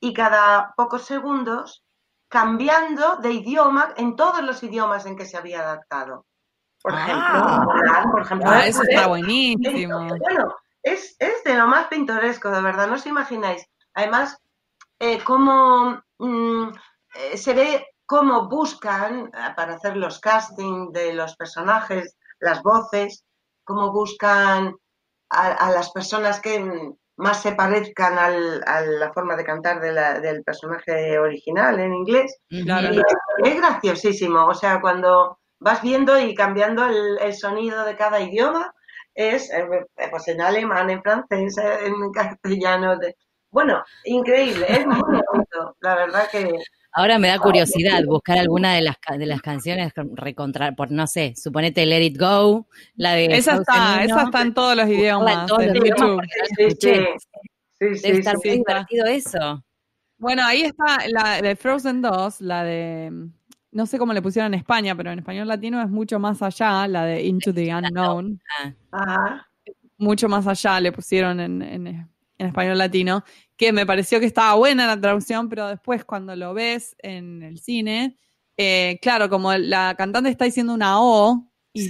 y 0.00 0.14
cada 0.14 0.72
pocos 0.76 1.04
segundos 1.04 1.84
cambiando 2.32 3.16
de 3.16 3.30
idioma 3.30 3.92
en 3.98 4.16
todos 4.16 4.42
los 4.42 4.62
idiomas 4.62 5.04
en 5.04 5.16
que 5.16 5.26
se 5.26 5.36
había 5.36 5.60
adaptado. 5.60 6.24
Por 6.82 6.94
ah. 6.94 7.04
ejemplo, 7.04 8.10
por 8.10 8.22
ejemplo 8.22 8.50
ah, 8.50 8.66
eso 8.66 8.82
está 8.84 9.06
buenísimo. 9.06 10.08
Bueno, 10.18 10.54
es, 10.82 11.14
de 11.18 11.54
lo 11.54 11.66
más 11.66 11.88
pintoresco, 11.88 12.50
de 12.50 12.62
verdad, 12.62 12.86
no 12.86 12.94
os 12.94 13.04
imagináis. 13.04 13.66
Además, 13.92 14.38
eh, 14.98 15.22
cómo 15.22 16.02
mm, 16.18 16.68
eh, 17.16 17.36
se 17.36 17.52
ve 17.52 17.86
cómo 18.06 18.48
buscan 18.48 19.26
eh, 19.26 19.52
para 19.54 19.74
hacer 19.74 19.98
los 19.98 20.18
castings 20.18 20.90
de 20.90 21.12
los 21.12 21.36
personajes, 21.36 22.16
las 22.40 22.62
voces, 22.62 23.26
cómo 23.62 23.92
buscan 23.92 24.74
a 25.34 25.70
las 25.70 25.90
personas 25.92 26.40
que 26.40 26.92
más 27.16 27.42
se 27.42 27.52
parezcan 27.52 28.18
al, 28.18 28.62
a 28.66 28.80
la 28.82 29.12
forma 29.12 29.36
de 29.36 29.44
cantar 29.44 29.80
del 29.80 30.42
personaje 30.44 31.18
original 31.18 31.78
en 31.80 31.94
inglés. 31.94 32.38
es 32.48 33.56
graciosísimo, 33.56 34.46
o 34.46 34.54
sea, 34.54 34.80
cuando 34.80 35.38
vas 35.60 35.82
viendo 35.82 36.18
y 36.18 36.34
cambiando 36.34 36.84
el, 36.86 37.34
sonido 37.34 37.84
de 37.84 37.96
cada 37.96 38.20
idioma, 38.20 38.74
es 39.14 39.52
eh, 39.52 39.66
pues 40.10 40.28
en 40.28 40.40
alemán, 40.40 40.90
en 40.90 41.02
francés, 41.02 41.56
en 41.58 42.10
castellano. 42.12 42.98
bueno, 43.50 43.82
increíble, 44.04 44.66
es 44.68 44.86
muy 44.86 45.00
bonito, 45.00 45.76
la 45.80 45.94
verdad 45.94 46.28
que... 46.30 46.58
Ahora 46.92 47.18
me 47.18 47.28
da 47.28 47.38
curiosidad 47.38 48.04
buscar 48.04 48.38
alguna 48.38 48.74
de 48.74 48.82
las, 48.82 48.96
de 49.18 49.26
las 49.26 49.40
canciones 49.40 49.92
recontra, 50.14 50.72
por 50.72 50.90
no 50.90 51.06
sé, 51.06 51.34
suponete 51.36 51.86
Let 51.86 52.02
It 52.02 52.18
Go, 52.18 52.66
la 52.96 53.12
de... 53.12 53.26
Esa 53.26 53.56
está, 53.56 54.04
esa 54.04 54.22
está 54.24 54.42
en 54.42 54.54
todos 54.54 54.76
los 54.76 54.88
idiomas. 54.88 55.50
En 55.58 55.74
YouTube. 55.74 56.22
Sí, 56.58 56.76
sí, 56.80 58.02
Debe 58.02 58.18
estar 58.18 58.36
muy 58.36 58.58
divertido 58.58 59.06
eso. 59.06 59.64
Bueno, 60.18 60.44
ahí 60.44 60.62
está 60.62 60.98
la 61.08 61.42
de 61.42 61.56
Frozen 61.56 62.02
2, 62.02 62.40
la 62.42 62.62
de 62.62 63.30
no 63.72 63.86
sé 63.86 63.98
cómo 63.98 64.12
le 64.12 64.22
pusieron 64.22 64.52
en 64.52 64.60
España, 64.60 64.94
pero 64.94 65.10
en 65.10 65.18
español 65.18 65.48
latino 65.48 65.82
es 65.82 65.88
mucho 65.88 66.20
más 66.20 66.42
allá, 66.42 66.86
la 66.86 67.04
de 67.06 67.22
Into 67.22 67.52
the 67.52 67.74
Unknown. 67.74 68.40
Ah. 68.92 69.46
Mucho 69.96 70.28
más 70.28 70.46
allá 70.46 70.78
le 70.78 70.92
pusieron 70.92 71.40
en, 71.40 71.62
en, 71.62 72.08
español 72.38 72.76
latino 72.76 73.24
que 73.56 73.72
me 73.72 73.86
pareció 73.86 74.20
que 74.20 74.26
estaba 74.26 74.54
buena 74.54 74.86
la 74.86 75.00
traducción, 75.00 75.48
pero 75.48 75.68
después 75.68 76.04
cuando 76.04 76.34
lo 76.36 76.54
ves 76.54 76.96
en 76.98 77.42
el 77.42 77.58
cine, 77.58 78.16
eh, 78.56 78.98
claro, 79.00 79.28
como 79.28 79.52
la 79.54 79.94
cantante 79.96 80.30
está 80.30 80.44
diciendo 80.44 80.74
una 80.74 81.00
O, 81.00 81.48
y 81.74 81.88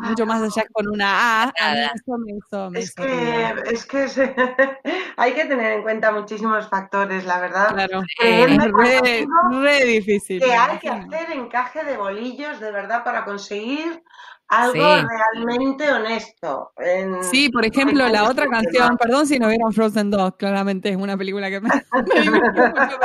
mucho 0.00 0.26
más 0.26 0.42
allá 0.42 0.66
con 0.72 0.88
una 0.88 1.44
A, 1.44 1.52
eso 1.94 2.18
me 2.18 2.32
hizo, 2.32 2.70
es, 2.74 2.94
que, 2.94 3.54
es, 3.72 3.86
que, 3.86 4.34
hay 5.16 5.32
que 5.32 5.46
tener 5.46 5.72
en 5.72 5.82
cuenta 5.82 6.12
muchísimos 6.12 6.68
factores, 6.68 7.24
la 7.24 7.40
verdad. 7.40 7.72
Claro, 7.72 8.02
es 8.22 8.58
re, 9.62 9.84
difícil. 9.86 10.38
Que 10.42 10.52
hay 10.52 10.78
que 10.78 10.90
hacer 10.90 11.32
encaje 11.32 11.82
de 11.82 11.96
bolillos 11.96 12.60
de 12.60 12.72
verdad 12.72 13.04
para 13.04 13.24
conseguir 13.24 14.02
algo 14.52 15.08
realmente 15.34 15.90
honesto. 15.90 16.72
sí, 17.30 17.48
por 17.48 17.64
ejemplo, 17.64 18.06
la 18.08 18.28
otra 18.28 18.46
canción, 18.48 18.96
perdón 18.98 19.26
si 19.26 19.38
no 19.38 19.48
vieron 19.48 19.72
Frozen 19.72 20.10
2, 20.10 20.36
claramente 20.36 20.90
es 20.90 20.96
una 20.96 21.16
película 21.16 21.48
que 21.48 21.60
me, 21.60 21.68
mucho, 21.92 22.98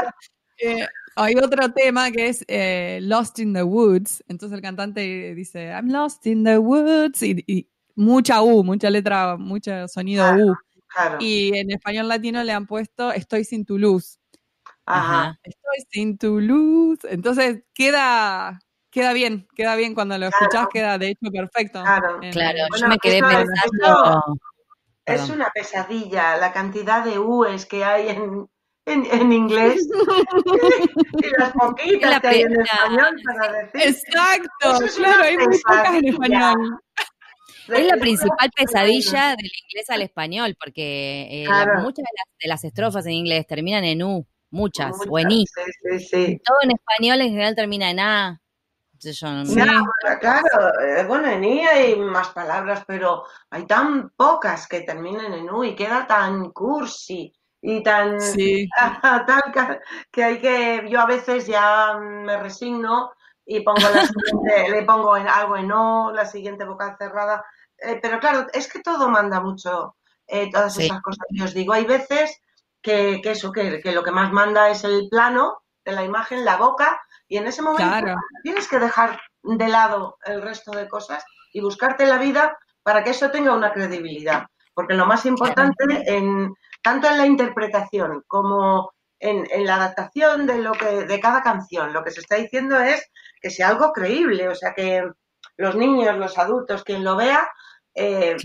eh, 0.60 0.86
hay 1.16 1.36
otro 1.36 1.72
tema 1.72 2.12
que 2.12 2.28
es 2.28 2.44
eh, 2.48 3.00
Lost 3.02 3.40
in 3.40 3.54
the 3.54 3.64
Woods, 3.64 4.24
entonces 4.28 4.58
el 4.58 4.62
cantante 4.62 5.34
dice, 5.36 5.70
I'm 5.70 5.90
lost 5.90 6.28
in 6.28 6.44
the 6.44 6.58
woods, 6.58 7.24
y, 7.24 7.70
mucha 7.96 8.42
U, 8.42 8.64
mucha 8.64 8.90
letra, 8.90 9.38
mucho 9.38 9.88
sonido 9.88 10.26
U. 10.36 10.56
Y 11.20 11.58
en 11.58 11.72
español 11.72 12.08
latino 12.08 12.44
le 12.44 12.54
han 12.54 12.66
puesto 12.66 13.12
Estoy 13.12 13.44
sin 13.44 13.66
tu 13.66 13.78
luz. 13.78 14.20
Ajá. 14.86 15.40
Estoy 15.44 15.86
sin 15.90 16.18
tu 16.18 16.40
luz. 16.40 17.00
Entonces 17.04 17.64
queda 17.74 18.60
queda 18.98 19.14
bien, 19.14 19.48
queda 19.56 19.76
bien 19.76 19.94
cuando 19.94 20.18
lo 20.18 20.28
escuchás, 20.28 20.68
queda 20.74 20.98
de 20.98 21.10
hecho 21.10 21.32
perfecto. 21.32 21.84
Claro, 21.84 22.20
claro. 22.32 22.58
yo 22.80 22.88
me 22.88 22.98
quedé 22.98 23.22
pensando. 23.22 24.24
Es 25.06 25.30
una 25.30 25.50
pesadilla 25.54 26.36
la 26.38 26.52
cantidad 26.52 27.06
de 27.06 27.20
U's 27.20 27.66
que 27.66 27.86
hay 27.86 28.10
en, 28.10 28.50
en, 28.86 29.32
inglés 29.32 29.88
y 31.24 31.40
las 31.40 31.52
poquitas 31.54 32.20
que 32.22 32.28
hay 32.28 32.42
en 32.42 32.60
español 32.60 33.16
para 33.24 33.52
decir. 33.54 33.82
Exacto, 33.84 34.80
claro, 34.98 35.24
hay 35.24 35.38
muy 35.38 35.60
pocas 35.60 35.96
en 35.96 36.08
español. 36.08 36.80
Es 37.68 37.86
la 37.86 37.98
principal 37.98 38.50
pesadilla 38.56 39.36
del 39.36 39.46
inglés 39.46 39.90
al 39.90 40.02
español, 40.02 40.58
porque 40.60 41.44
eh, 41.44 41.48
muchas 41.82 42.06
de 42.42 42.48
las, 42.48 42.64
estrofas 42.64 43.06
en 43.06 43.12
inglés 43.12 43.46
terminan 43.46 43.84
en 43.84 44.02
U, 44.04 44.26
muchas, 44.50 44.96
o 45.08 45.20
en 45.20 45.32
I. 45.32 45.46
Todo 46.44 46.58
en 46.64 46.72
español 46.72 47.22
en 47.22 47.30
general 47.30 47.56
termina 47.56 47.92
en 47.92 48.00
A, 48.00 48.42
claro, 50.20 50.82
eh, 50.82 51.06
bueno, 51.06 51.28
en 51.28 51.44
I 51.44 51.60
hay 51.68 51.96
más 51.98 52.30
palabras, 52.30 52.84
pero 52.88 53.24
hay 53.50 53.66
tan 53.66 54.10
pocas 54.12 54.68
que 54.68 54.82
terminan 54.82 55.34
en 55.34 55.50
U 55.50 55.64
y 55.64 55.76
queda 55.76 56.08
tan 56.08 56.52
cursi 56.52 57.34
y 57.62 57.84
tan 57.84 58.18
tal 59.28 59.82
que 60.12 60.24
hay 60.24 60.40
que 60.40 60.88
yo 60.90 61.00
a 61.02 61.06
veces 61.06 61.48
ya 61.48 61.98
me 62.00 62.38
resigno 62.38 63.12
y 63.46 63.62
pongo 63.62 63.80
la 63.80 64.06
siguiente, 64.06 64.70
le 64.70 64.84
pongo 64.84 65.18
en 65.18 65.28
algo 65.28 65.58
en 65.58 65.72
O, 65.72 66.12
la 66.12 66.26
siguiente 66.26 66.66
vocal 66.66 66.96
cerrada, 66.98 67.44
eh, 67.78 68.00
pero 68.02 68.20
claro, 68.20 68.48
es 68.54 68.72
que 68.72 68.80
todo 68.80 69.10
manda 69.10 69.40
mucho, 69.40 69.96
eh, 70.28 70.52
todas 70.52 70.78
esas 70.78 71.02
cosas 71.02 71.26
que 71.34 71.44
os 71.44 71.54
digo. 71.54 71.74
Hay 71.74 71.86
veces 71.86 72.42
que, 72.82 73.22
que 73.24 73.32
eso, 73.32 73.52
que, 73.52 73.80
que, 73.82 73.94
lo 73.94 74.04
que 74.04 74.12
más 74.12 74.32
manda 74.32 74.70
es 74.70 74.84
el 74.84 75.08
plano 75.10 75.64
de 75.86 75.94
la 75.94 76.04
imagen, 76.04 76.44
la 76.44 76.58
boca, 76.58 77.02
y 77.28 77.38
en 77.38 77.48
ese 77.48 77.62
momento 77.62 78.16
tienes 78.44 78.68
que 78.68 78.80
dejar 78.80 79.20
de 79.44 79.68
lado 79.68 80.18
el 80.26 80.42
resto 80.42 80.72
de 80.72 80.88
cosas 80.88 81.24
y 81.54 81.62
buscarte 81.62 82.06
la 82.06 82.18
vida 82.18 82.58
para 82.84 83.04
que 83.04 83.12
eso 83.12 83.32
tenga 83.32 83.54
una 83.54 83.74
credibilidad. 83.74 84.46
Porque 84.74 84.94
lo 84.94 85.06
más 85.06 85.26
importante, 85.26 85.84
en, 86.06 86.54
tanto 86.82 87.08
en 87.08 87.18
la 87.18 87.26
interpretación 87.26 88.24
como 88.28 88.92
en, 89.20 89.48
la 89.66 89.76
adaptación 89.76 90.46
de, 90.46 90.60
lo 90.60 90.72
que, 90.74 91.06
de 91.06 91.20
cada 91.20 91.42
canción, 91.42 91.94
lo 91.94 92.04
que 92.04 92.12
se 92.12 92.22
está 92.22 92.36
diciendo 92.36 92.80
es 92.80 93.10
que 93.42 93.50
sea 93.50 93.70
algo 93.70 93.92
creíble, 93.92 94.48
o 94.48 94.56
sea, 94.56 94.74
que 94.74 95.04
los 95.58 95.76
niños, 95.76 96.18
los 96.18 96.38
adultos, 96.38 96.84
quien 96.84 97.04
lo 97.04 97.16
vea, 97.16 97.50
eh, 97.96 98.38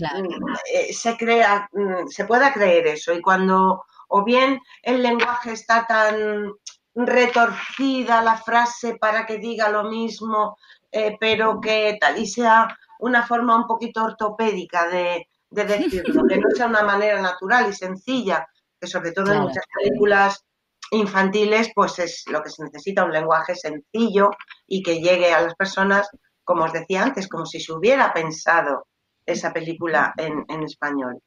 eh, 0.73 0.93
se, 0.93 1.15
crea, 1.15 1.69
mm, 1.71 2.07
se 2.07 2.25
pueda 2.25 2.51
creer 2.51 2.87
eso. 2.87 3.13
Y 3.13 3.21
cuando 3.21 3.85
o 4.07 4.23
bien 4.23 4.59
el 4.81 5.01
lenguaje 5.01 5.51
está 5.53 5.85
tan 5.87 6.51
retorcida 6.95 8.21
la 8.21 8.37
frase 8.37 8.95
para 8.95 9.25
que 9.25 9.37
diga 9.37 9.69
lo 9.69 9.83
mismo, 9.85 10.57
eh, 10.91 11.17
pero 11.19 11.59
que 11.59 11.97
tal 11.99 12.19
y 12.19 12.27
sea 12.27 12.67
una 12.99 13.25
forma 13.25 13.55
un 13.55 13.65
poquito 13.65 14.03
ortopédica 14.03 14.87
de, 14.87 15.27
decirlo, 15.49 16.23
que 16.27 16.37
no 16.37 16.49
sea 16.55 16.67
una 16.67 16.83
manera 16.83 17.21
natural 17.21 17.69
y 17.69 17.73
sencilla, 17.73 18.47
que 18.79 18.87
sobre 18.87 19.11
todo 19.11 19.33
en 19.33 19.41
muchas 19.41 19.65
películas 19.75 20.45
infantiles, 20.91 21.71
pues 21.73 21.97
es 21.99 22.23
lo 22.27 22.41
que 22.41 22.49
se 22.49 22.63
necesita, 22.63 23.03
un 23.03 23.11
lenguaje 23.11 23.55
sencillo 23.55 24.29
y 24.67 24.83
que 24.83 24.99
llegue 24.99 25.33
a 25.33 25.41
las 25.41 25.55
personas, 25.55 26.07
como 26.43 26.65
os 26.65 26.73
decía 26.73 27.03
antes, 27.03 27.27
como 27.27 27.45
si 27.45 27.59
se 27.59 27.73
hubiera 27.73 28.13
pensado 28.13 28.87
esa 29.25 29.51
película 29.51 30.13
en, 30.17 30.45
en 30.49 30.63
español. 30.63 31.19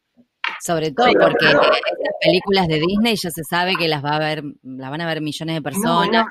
Sobre 0.61 0.91
todo 0.93 1.07
porque 1.07 1.47
estas 1.47 2.15
películas 2.21 2.69
de 2.69 2.81
Disney 2.81 3.17
ya 3.17 3.31
se 3.31 3.45
sabe 3.45 3.77
que 3.77 3.89
las 3.89 4.05
va 4.05 4.17
a 4.17 4.19
ver, 4.19 4.43
la 4.63 4.91
van 4.91 5.01
a 5.01 5.07
ver 5.07 5.21
millones 5.21 5.57
de 5.57 5.63
personas, 5.63 6.27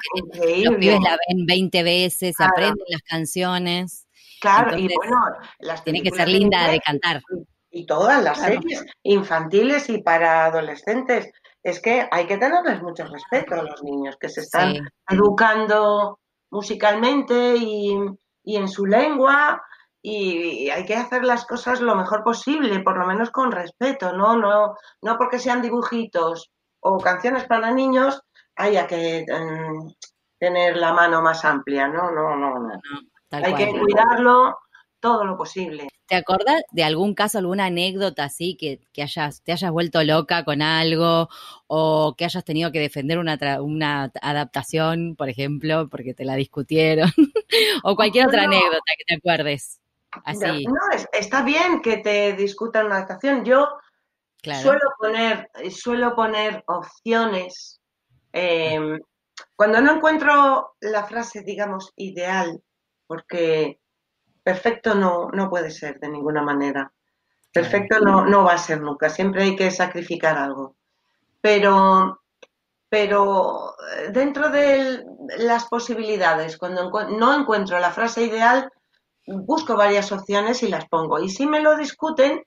los 0.63 0.75
pibes 0.75 0.99
la 1.01 1.17
ven 1.27 1.45
20 1.45 1.83
veces, 1.83 2.35
aprenden 2.39 2.85
las 2.89 3.01
canciones. 3.01 4.07
Claro, 4.41 4.77
y 4.77 4.88
bueno, 4.95 5.17
las 5.59 5.83
tiene 5.83 6.01
que 6.01 6.11
ser 6.11 6.27
linda 6.27 6.67
de 6.69 6.79
cantar. 6.79 7.21
Y 7.71 7.85
todas 7.85 8.23
las 8.23 8.39
series 8.39 8.85
infantiles 9.03 9.89
y 9.89 10.01
para 10.01 10.45
adolescentes. 10.45 11.31
Es 11.63 11.81
que 11.81 12.07
hay 12.11 12.27
que 12.27 12.38
tenerles 12.38 12.81
mucho 12.83 13.05
respeto 13.05 13.55
a 13.55 13.63
los 13.63 13.81
niños 13.81 14.17
que 14.19 14.29
se 14.29 14.41
están 14.41 14.88
educando 15.09 16.19
musicalmente 16.51 17.55
y, 17.57 17.97
y 18.43 18.55
en 18.57 18.67
su 18.67 18.85
lengua 18.85 19.63
y 20.07 20.69
hay 20.69 20.85
que 20.85 20.95
hacer 20.95 21.23
las 21.23 21.45
cosas 21.45 21.81
lo 21.81 21.95
mejor 21.95 22.23
posible, 22.23 22.79
por 22.81 22.95
lo 22.95 23.07
menos 23.07 23.31
con 23.31 23.51
respeto, 23.51 24.13
¿no? 24.13 24.37
No, 24.37 24.75
no 25.01 25.17
porque 25.17 25.39
sean 25.39 25.63
dibujitos 25.63 26.51
o 26.79 26.99
canciones 26.99 27.45
para 27.45 27.71
niños 27.71 28.21
haya 28.55 28.85
que 28.85 29.25
mm, 29.27 29.89
tener 30.37 30.77
la 30.77 30.93
mano 30.93 31.23
más 31.23 31.43
amplia, 31.43 31.87
¿no? 31.87 32.11
No, 32.11 32.35
no, 32.35 32.59
no. 32.59 32.79
hay 33.31 33.55
que 33.55 33.71
cuidarlo 33.71 34.55
todo 34.99 35.25
lo 35.25 35.35
posible. 35.35 35.87
¿Te 36.05 36.15
acordás 36.15 36.61
de 36.71 36.83
algún 36.83 37.15
caso, 37.15 37.39
alguna 37.39 37.65
anécdota 37.65 38.25
así 38.25 38.55
que, 38.57 38.81
que, 38.93 39.01
hayas, 39.01 39.41
te 39.41 39.53
hayas 39.53 39.71
vuelto 39.71 40.03
loca 40.03 40.45
con 40.45 40.61
algo 40.61 41.29
o 41.65 42.13
que 42.15 42.25
hayas 42.25 42.45
tenido 42.45 42.71
que 42.71 42.79
defender 42.79 43.17
una, 43.17 43.39
una 43.59 44.11
adaptación, 44.21 45.15
por 45.15 45.29
ejemplo, 45.29 45.89
porque 45.89 46.13
te 46.13 46.25
la 46.25 46.35
discutieron? 46.35 47.09
o 47.83 47.95
cualquier 47.95 48.27
otra 48.27 48.43
anécdota 48.43 48.91
que 48.99 49.05
te 49.07 49.15
acuerdes. 49.15 49.81
No, 50.67 51.06
está 51.12 51.43
bien 51.43 51.82
que 51.82 51.97
te 51.97 52.34
discutan 52.34 52.88
una 52.88 52.97
adaptación. 52.97 53.43
Yo 53.43 53.67
suelo, 54.41 54.93
poner, 54.99 55.49
suelo 55.71 56.15
poner 56.15 56.63
opciones. 56.67 57.82
Em, 58.32 58.99
cuando 59.56 59.82
no 59.82 59.95
encuentro 59.95 60.75
la 60.82 61.06
frase, 61.06 61.41
digamos, 61.41 61.93
ideal, 61.95 62.62
porque 63.08 63.80
perfecto 64.43 64.93
no, 64.93 65.30
no 65.32 65.49
puede 65.49 65.71
ser 65.71 65.99
de 65.99 66.10
ninguna 66.10 66.41
manera. 66.41 66.91
Perfecto 67.51 67.99
no, 67.99 68.25
no 68.25 68.43
va 68.43 68.54
a 68.54 68.58
ser 68.58 68.82
nunca, 68.82 69.10
siempre 69.10 69.43
hay 69.43 69.56
que 69.56 69.71
sacrificar 69.71 70.38
algo. 70.38 70.75
Pero, 71.39 72.21
pero 72.89 73.75
eh, 73.97 74.10
dentro 74.12 74.49
de 74.49 75.06
las 75.38 75.65
posibilidades, 75.67 76.58
cuando 76.58 76.91
no 77.10 77.34
encuentro 77.34 77.80
la 77.80 77.91
frase 77.91 78.23
ideal, 78.23 78.69
busco 79.25 79.75
varias 79.75 80.11
opciones 80.11 80.63
y 80.63 80.67
las 80.67 80.88
pongo. 80.88 81.19
Y 81.19 81.29
si 81.29 81.45
me 81.45 81.61
lo 81.61 81.77
discuten, 81.77 82.43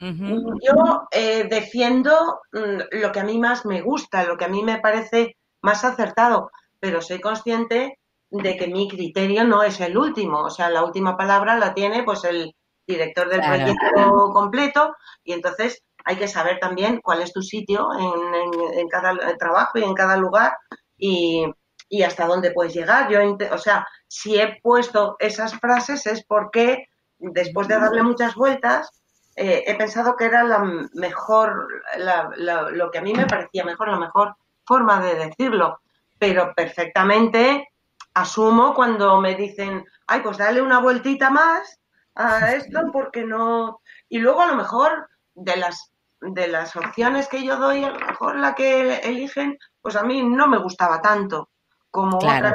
yo 0.00 1.08
eh, 1.10 1.48
defiendo 1.50 2.40
mm, 2.52 3.00
lo 3.00 3.10
que 3.12 3.20
a 3.20 3.24
mí 3.24 3.38
más 3.38 3.66
me 3.66 3.80
gusta, 3.82 4.24
lo 4.24 4.36
que 4.36 4.44
a 4.44 4.48
mí 4.48 4.62
me 4.62 4.78
parece 4.78 5.36
más 5.60 5.84
acertado, 5.84 6.50
pero 6.78 7.00
soy 7.02 7.20
consciente 7.20 7.98
de 8.30 8.56
que 8.56 8.68
mi 8.68 8.88
criterio 8.88 9.44
no 9.44 9.62
es 9.62 9.80
el 9.80 9.96
último, 9.96 10.42
o 10.42 10.50
sea, 10.50 10.70
la 10.70 10.84
última 10.84 11.16
palabra 11.16 11.58
la 11.58 11.74
tiene 11.74 12.04
pues 12.04 12.24
el 12.24 12.54
director 12.86 13.28
del 13.28 13.40
proyecto 13.40 14.30
completo 14.32 14.94
y 15.24 15.32
entonces 15.32 15.82
hay 16.04 16.16
que 16.16 16.28
saber 16.28 16.58
también 16.60 17.00
cuál 17.02 17.20
es 17.22 17.32
tu 17.32 17.42
sitio 17.42 17.88
en, 17.98 18.78
en 18.78 18.88
cada 18.88 19.14
trabajo 19.36 19.78
y 19.78 19.82
en 19.82 19.94
cada 19.94 20.16
lugar 20.16 20.52
y, 20.96 21.44
y 21.88 22.02
hasta 22.02 22.26
dónde 22.26 22.52
puedes 22.52 22.74
llegar. 22.74 23.10
Yo, 23.10 23.20
o 23.52 23.58
sea, 23.58 23.86
si 24.08 24.40
he 24.40 24.58
puesto 24.62 25.16
esas 25.18 25.54
frases 25.60 26.06
es 26.06 26.24
porque 26.24 26.88
después 27.18 27.68
de 27.68 27.78
darle 27.78 28.02
muchas 28.02 28.34
vueltas 28.34 28.90
eh, 29.36 29.62
he 29.66 29.76
pensado 29.76 30.16
que 30.16 30.24
era 30.24 30.42
la 30.42 30.58
mejor, 30.94 31.68
lo 31.96 32.90
que 32.90 32.98
a 32.98 33.02
mí 33.02 33.12
me 33.12 33.26
parecía 33.26 33.64
mejor, 33.64 33.88
la 33.88 34.00
mejor 34.00 34.34
forma 34.64 35.00
de 35.00 35.14
decirlo. 35.14 35.80
Pero 36.18 36.52
perfectamente 36.56 37.68
asumo 38.14 38.74
cuando 38.74 39.20
me 39.20 39.36
dicen, 39.36 39.84
ay, 40.08 40.22
pues 40.22 40.38
dale 40.38 40.60
una 40.60 40.80
vueltita 40.80 41.30
más 41.30 41.78
a 42.16 42.52
esto 42.52 42.80
porque 42.92 43.24
no. 43.24 43.80
Y 44.08 44.18
luego 44.18 44.40
a 44.40 44.48
lo 44.48 44.56
mejor 44.56 45.08
de 45.34 45.56
las 45.56 45.92
de 46.20 46.48
las 46.48 46.74
opciones 46.74 47.28
que 47.28 47.44
yo 47.44 47.58
doy, 47.58 47.84
a 47.84 47.90
lo 47.90 48.00
mejor 48.00 48.34
la 48.34 48.56
que 48.56 48.96
eligen, 49.04 49.56
pues 49.80 49.94
a 49.94 50.02
mí 50.02 50.20
no 50.20 50.48
me 50.48 50.58
gustaba 50.58 51.00
tanto 51.00 51.48
como 51.90 52.16
otra 52.16 52.54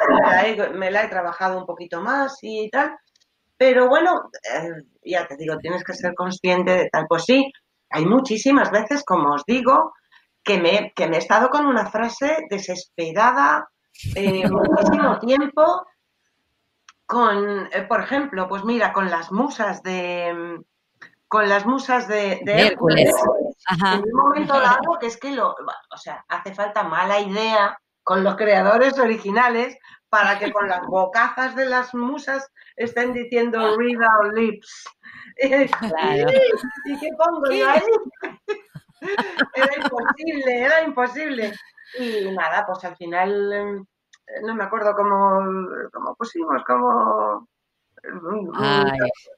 me 0.74 0.90
la, 0.90 1.04
he, 1.04 1.08
trabajado 1.08 1.58
un 1.58 1.66
poquito 1.66 2.00
más 2.00 2.38
y 2.42 2.70
tal. 2.70 2.96
Pero 3.56 3.88
bueno, 3.88 4.30
eh, 4.52 4.82
ya 5.04 5.26
te 5.26 5.36
digo, 5.36 5.58
tienes 5.58 5.84
que 5.84 5.94
ser 5.94 6.14
consciente 6.14 6.72
de 6.72 6.88
tal. 6.90 7.06
Pues 7.08 7.24
sí, 7.24 7.52
hay 7.90 8.04
muchísimas 8.04 8.70
veces, 8.70 9.04
como 9.04 9.34
os 9.34 9.44
digo, 9.46 9.92
que 10.42 10.58
me, 10.58 10.92
que 10.94 11.08
me 11.08 11.16
he 11.16 11.18
estado 11.20 11.48
con 11.48 11.66
una 11.66 11.86
frase 11.86 12.38
desesperada 12.50 13.68
eh, 14.14 14.48
muchísimo 14.50 15.18
tiempo 15.18 15.86
con, 17.06 17.68
eh, 17.72 17.82
por 17.88 18.00
ejemplo, 18.00 18.48
pues 18.48 18.64
mira, 18.64 18.92
con 18.92 19.10
las 19.10 19.30
musas 19.30 19.82
de 19.82 20.60
con 21.28 21.48
las 21.48 21.66
musas 21.66 22.06
de, 22.06 22.40
Hércules. 22.46 23.12
En 23.92 24.04
un 24.04 24.12
momento 24.12 24.60
dado 24.60 24.98
que 25.00 25.06
es 25.06 25.16
que 25.16 25.32
lo, 25.32 25.48
o 25.50 25.96
sea, 25.96 26.24
hace 26.28 26.54
falta 26.54 26.84
mala 26.84 27.18
idea 27.18 27.76
con 28.04 28.22
los 28.22 28.36
creadores 28.36 28.98
originales 28.98 29.76
para 30.08 30.38
que 30.38 30.52
con 30.52 30.68
las 30.68 30.86
bocazas 30.86 31.56
de 31.56 31.66
las 31.66 31.92
musas 31.94 32.48
estén 32.76 33.12
diciendo 33.12 33.76
read 33.76 33.98
our 33.98 34.32
lips. 34.32 34.84
¿Y 35.36 36.98
qué 37.00 37.08
pongo 37.18 37.50
yo 37.50 37.68
ahí? 37.68 37.82
era 39.54 39.74
imposible, 39.76 40.62
era 40.62 40.82
imposible. 40.82 41.52
Y 41.98 42.30
nada, 42.30 42.64
pues 42.66 42.84
al 42.84 42.96
final 42.96 43.52
em, 43.52 43.86
no 44.42 44.54
me 44.54 44.64
acuerdo 44.64 44.94
cómo, 44.94 45.40
cómo 45.92 46.14
pusimos, 46.14 46.62
cómo 46.64 47.48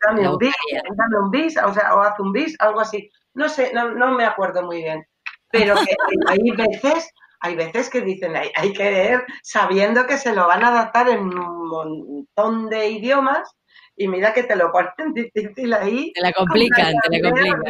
dame 0.03 0.29
un 0.29 0.39
bis, 0.39 0.55
dame 0.97 1.19
un 1.19 1.31
bis, 1.31 1.57
o 1.57 1.73
sea, 1.73 1.95
o 1.95 2.01
haz 2.01 2.19
un 2.21 2.33
bis, 2.33 2.57
algo 2.59 2.81
así. 2.81 3.11
No 3.35 3.49
sé, 3.49 3.73
no, 3.73 3.91
no 3.93 4.13
me 4.13 4.25
acuerdo 4.25 4.63
muy 4.63 4.83
bien. 4.83 5.07
Pero 5.51 5.75
que 5.75 5.95
hay 6.27 6.51
veces 6.51 7.11
hay 7.41 7.57
veces 7.57 7.91
que 7.91 8.01
dicen 8.01 8.37
hay, 8.37 8.51
hay 8.57 8.73
que 8.73 8.91
leer 8.91 9.25
sabiendo 9.43 10.07
que 10.07 10.19
se 10.19 10.35
lo 10.35 10.47
van 10.47 10.65
a 10.65 10.69
adaptar 10.69 11.09
en 11.09 11.21
un 11.21 11.69
montón 11.69 12.69
de 12.69 12.91
idiomas 12.91 13.57
y 13.97 14.09
mira 14.09 14.35
que 14.35 14.43
te 14.43 14.57
lo 14.57 14.71
ponen 14.71 15.15
difícil 15.15 15.73
ahí. 15.75 16.13
Te 16.15 16.21
la 16.21 16.33
complican, 16.33 16.95
te 17.09 17.19
la 17.19 17.31
complican. 17.31 17.63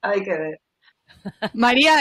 Hay 0.00 0.22
que 0.22 0.30
ver. 0.30 0.60
María, 1.54 1.92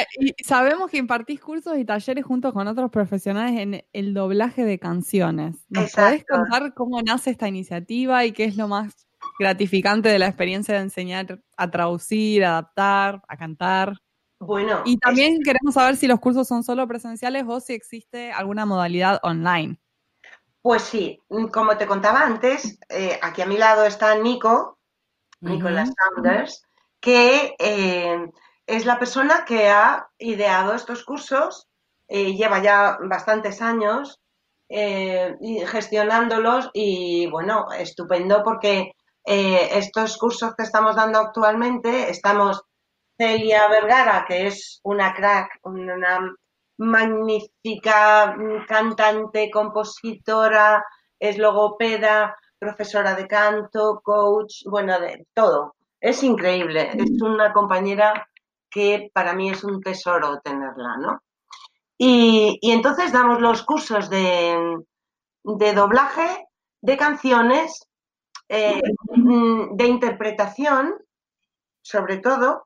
sabemos 0.43 0.89
que 0.89 0.97
impartís 0.97 1.39
cursos 1.39 1.77
y 1.77 1.85
talleres 1.85 2.25
junto 2.25 2.53
con 2.53 2.67
otros 2.67 2.89
profesionales 2.89 3.59
en 3.59 3.85
el 3.93 4.13
doblaje 4.13 4.65
de 4.65 4.79
canciones. 4.79 5.57
¿Nos 5.69 5.91
podés 5.91 6.25
contar 6.25 6.73
cómo 6.73 7.01
nace 7.01 7.29
esta 7.29 7.47
iniciativa 7.47 8.25
y 8.25 8.31
qué 8.31 8.45
es 8.45 8.57
lo 8.57 8.67
más 8.67 9.07
gratificante 9.37 10.09
de 10.09 10.17
la 10.17 10.27
experiencia 10.27 10.75
de 10.75 10.81
enseñar 10.81 11.39
a 11.55 11.69
traducir, 11.69 12.43
a 12.43 12.51
adaptar, 12.51 13.21
a 13.27 13.37
cantar? 13.37 13.97
Bueno. 14.41 14.81
Y 14.85 14.97
también 14.97 15.37
queremos 15.43 15.75
saber 15.75 15.97
si 15.97 16.07
los 16.07 16.19
cursos 16.19 16.47
son 16.47 16.63
solo 16.63 16.87
presenciales 16.87 17.45
o 17.47 17.59
si 17.59 17.73
existe 17.73 18.31
alguna 18.31 18.65
modalidad 18.65 19.19
online. 19.21 19.79
Pues 20.63 20.81
sí, 20.81 21.21
como 21.53 21.77
te 21.77 21.85
contaba 21.85 22.21
antes, 22.21 22.79
eh, 22.89 23.19
aquí 23.21 23.43
a 23.43 23.45
mi 23.45 23.57
lado 23.57 23.85
está 23.85 24.15
Nico, 24.15 24.79
Nicolás 25.41 25.91
Sanders, 25.95 26.65
que 26.99 27.55
eh, 27.59 28.31
es 28.65 28.85
la 28.87 28.97
persona 28.97 29.45
que 29.45 29.69
ha 29.69 30.07
ideado 30.17 30.73
estos 30.73 31.05
cursos, 31.05 31.67
eh, 32.07 32.33
lleva 32.33 32.63
ya 32.63 32.97
bastantes 33.03 33.61
años 33.61 34.17
gestionándolos 34.69 36.69
y 36.73 37.27
bueno, 37.27 37.65
estupendo 37.77 38.41
porque 38.41 38.93
estos 39.25 40.17
cursos 40.17 40.55
que 40.55 40.63
estamos 40.63 40.95
dando 40.95 41.19
actualmente 41.19 42.09
estamos 42.09 42.63
Celia 43.21 43.67
Vergara, 43.67 44.25
que 44.27 44.47
es 44.47 44.79
una 44.81 45.13
crack, 45.13 45.59
una 45.61 46.33
magnífica 46.79 48.35
cantante, 48.67 49.51
compositora, 49.51 50.83
es 51.19 51.37
logopeda, 51.37 52.35
profesora 52.57 53.13
de 53.13 53.27
canto, 53.27 54.01
coach, 54.03 54.63
bueno, 54.65 54.99
de 54.99 55.27
todo. 55.35 55.75
Es 55.99 56.23
increíble, 56.23 56.89
es 56.95 57.11
mm. 57.11 57.23
una 57.23 57.53
compañera 57.53 58.27
que 58.71 59.11
para 59.13 59.33
mí 59.33 59.51
es 59.51 59.63
un 59.63 59.81
tesoro 59.81 60.39
tenerla, 60.43 60.97
¿no? 60.97 61.21
Y, 61.99 62.57
entonces 62.63 63.11
damos 63.11 63.39
los 63.39 63.61
cursos 63.61 64.09
de, 64.09 64.79
doblaje 65.43 66.47
de 66.81 66.97
canciones, 66.97 67.87
eh, 68.49 68.81
mm, 69.15 69.75
de 69.75 69.85
interpretación, 69.85 70.95
sobre 71.83 72.17
todo, 72.17 72.65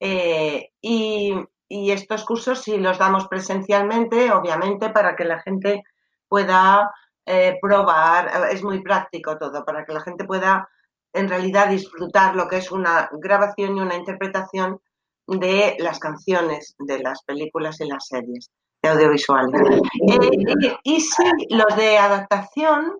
eh, 0.00 0.72
y, 0.80 1.34
estos 1.68 2.24
cursos 2.24 2.62
sí 2.62 2.78
los 2.78 2.98
damos 2.98 3.28
presencialmente, 3.28 4.32
obviamente, 4.32 4.88
para 4.88 5.14
que 5.14 5.24
la 5.24 5.40
gente 5.40 5.84
pueda 6.26 6.90
eh, 7.26 7.58
probar, 7.62 8.50
es 8.50 8.64
muy 8.64 8.82
práctico 8.82 9.38
todo, 9.38 9.64
para 9.64 9.84
que 9.84 9.92
la 9.92 10.00
gente 10.00 10.24
pueda 10.24 10.68
en 11.12 11.28
realidad 11.28 11.68
disfrutar 11.68 12.34
lo 12.34 12.48
que 12.48 12.56
es 12.56 12.72
una 12.72 13.08
grabación 13.12 13.76
y 13.76 13.80
una 13.80 13.94
interpretación 13.94 14.80
de 15.28 15.76
las 15.78 16.00
canciones 16.00 16.74
de 16.78 16.98
las 16.98 17.22
películas 17.22 17.80
y 17.80 17.86
las 17.86 18.06
series 18.08 18.50
de 18.82 18.88
audiovisuales. 18.88 19.60
Eh, 20.08 20.76
y 20.82 21.00
sí, 21.00 21.24
los 21.50 21.76
de 21.76 21.98
adaptación 21.98 22.98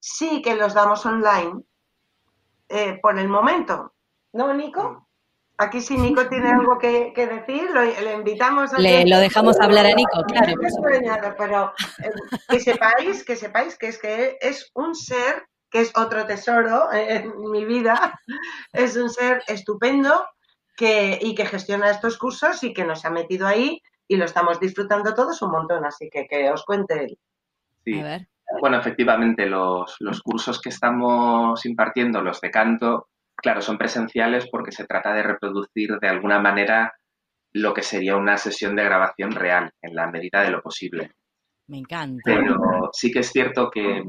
sí 0.00 0.42
que 0.42 0.54
los 0.54 0.74
damos 0.74 1.06
online 1.06 1.62
por 3.00 3.18
el 3.18 3.28
momento. 3.28 3.94
¿No, 4.32 4.52
Nico? 4.52 5.05
Aquí 5.58 5.80
sí 5.80 5.96
Nico 5.96 6.28
tiene 6.28 6.50
algo 6.50 6.78
que, 6.78 7.12
decir, 7.14 7.70
le 7.70 8.12
invitamos 8.12 8.74
a... 8.74 8.78
Le, 8.78 9.06
lo 9.06 9.18
dejamos 9.18 9.58
hablar 9.58 9.86
a 9.86 9.94
Nico, 9.94 10.22
claro. 10.24 10.54
Pero 11.38 11.72
eh, 12.02 12.10
que 12.48 12.60
sepáis, 12.60 13.24
que 13.24 13.36
sepáis 13.36 13.78
que 13.78 13.88
es 13.88 13.98
que 13.98 14.36
es 14.40 14.70
un 14.74 14.94
ser 14.94 15.46
que 15.70 15.80
es 15.80 15.92
otro 15.96 16.26
tesoro 16.26 16.92
en 16.92 17.32
mi 17.50 17.64
vida, 17.64 18.20
es 18.72 18.96
un 18.96 19.10
ser 19.10 19.42
estupendo 19.48 20.26
que, 20.76 21.18
y 21.20 21.34
que 21.34 21.46
gestiona 21.46 21.90
estos 21.90 22.18
cursos 22.18 22.62
y 22.62 22.72
que 22.72 22.84
nos 22.84 23.04
ha 23.04 23.10
metido 23.10 23.46
ahí 23.46 23.80
y 24.06 24.16
lo 24.16 24.26
estamos 24.26 24.60
disfrutando 24.60 25.14
todos 25.14 25.40
un 25.42 25.50
montón, 25.50 25.84
así 25.84 26.08
que 26.10 26.26
que 26.26 26.50
os 26.50 26.64
cuente 26.64 27.04
él. 27.04 27.18
Sí. 27.84 28.02
Bueno, 28.60 28.78
efectivamente, 28.78 29.46
los, 29.46 29.96
los 30.00 30.20
cursos 30.22 30.60
que 30.60 30.68
estamos 30.68 31.64
impartiendo, 31.66 32.22
los 32.22 32.40
de 32.40 32.50
canto, 32.50 33.08
claro, 33.36 33.60
son 33.60 33.78
presenciales 33.78 34.48
porque 34.50 34.72
se 34.72 34.86
trata 34.86 35.12
de 35.12 35.22
reproducir 35.22 35.98
de 36.00 36.08
alguna 36.08 36.40
manera 36.40 36.94
lo 37.52 37.72
que 37.72 37.82
sería 37.82 38.16
una 38.16 38.36
sesión 38.36 38.76
de 38.76 38.84
grabación 38.84 39.32
real, 39.32 39.70
en 39.80 39.94
la 39.94 40.10
medida 40.10 40.42
de 40.42 40.50
lo 40.50 40.60
posible. 40.60 41.12
Me 41.68 41.78
encanta. 41.78 42.22
Pero 42.24 42.90
sí 42.92 43.10
que 43.10 43.20
es 43.20 43.30
cierto 43.30 43.70
que, 43.70 44.02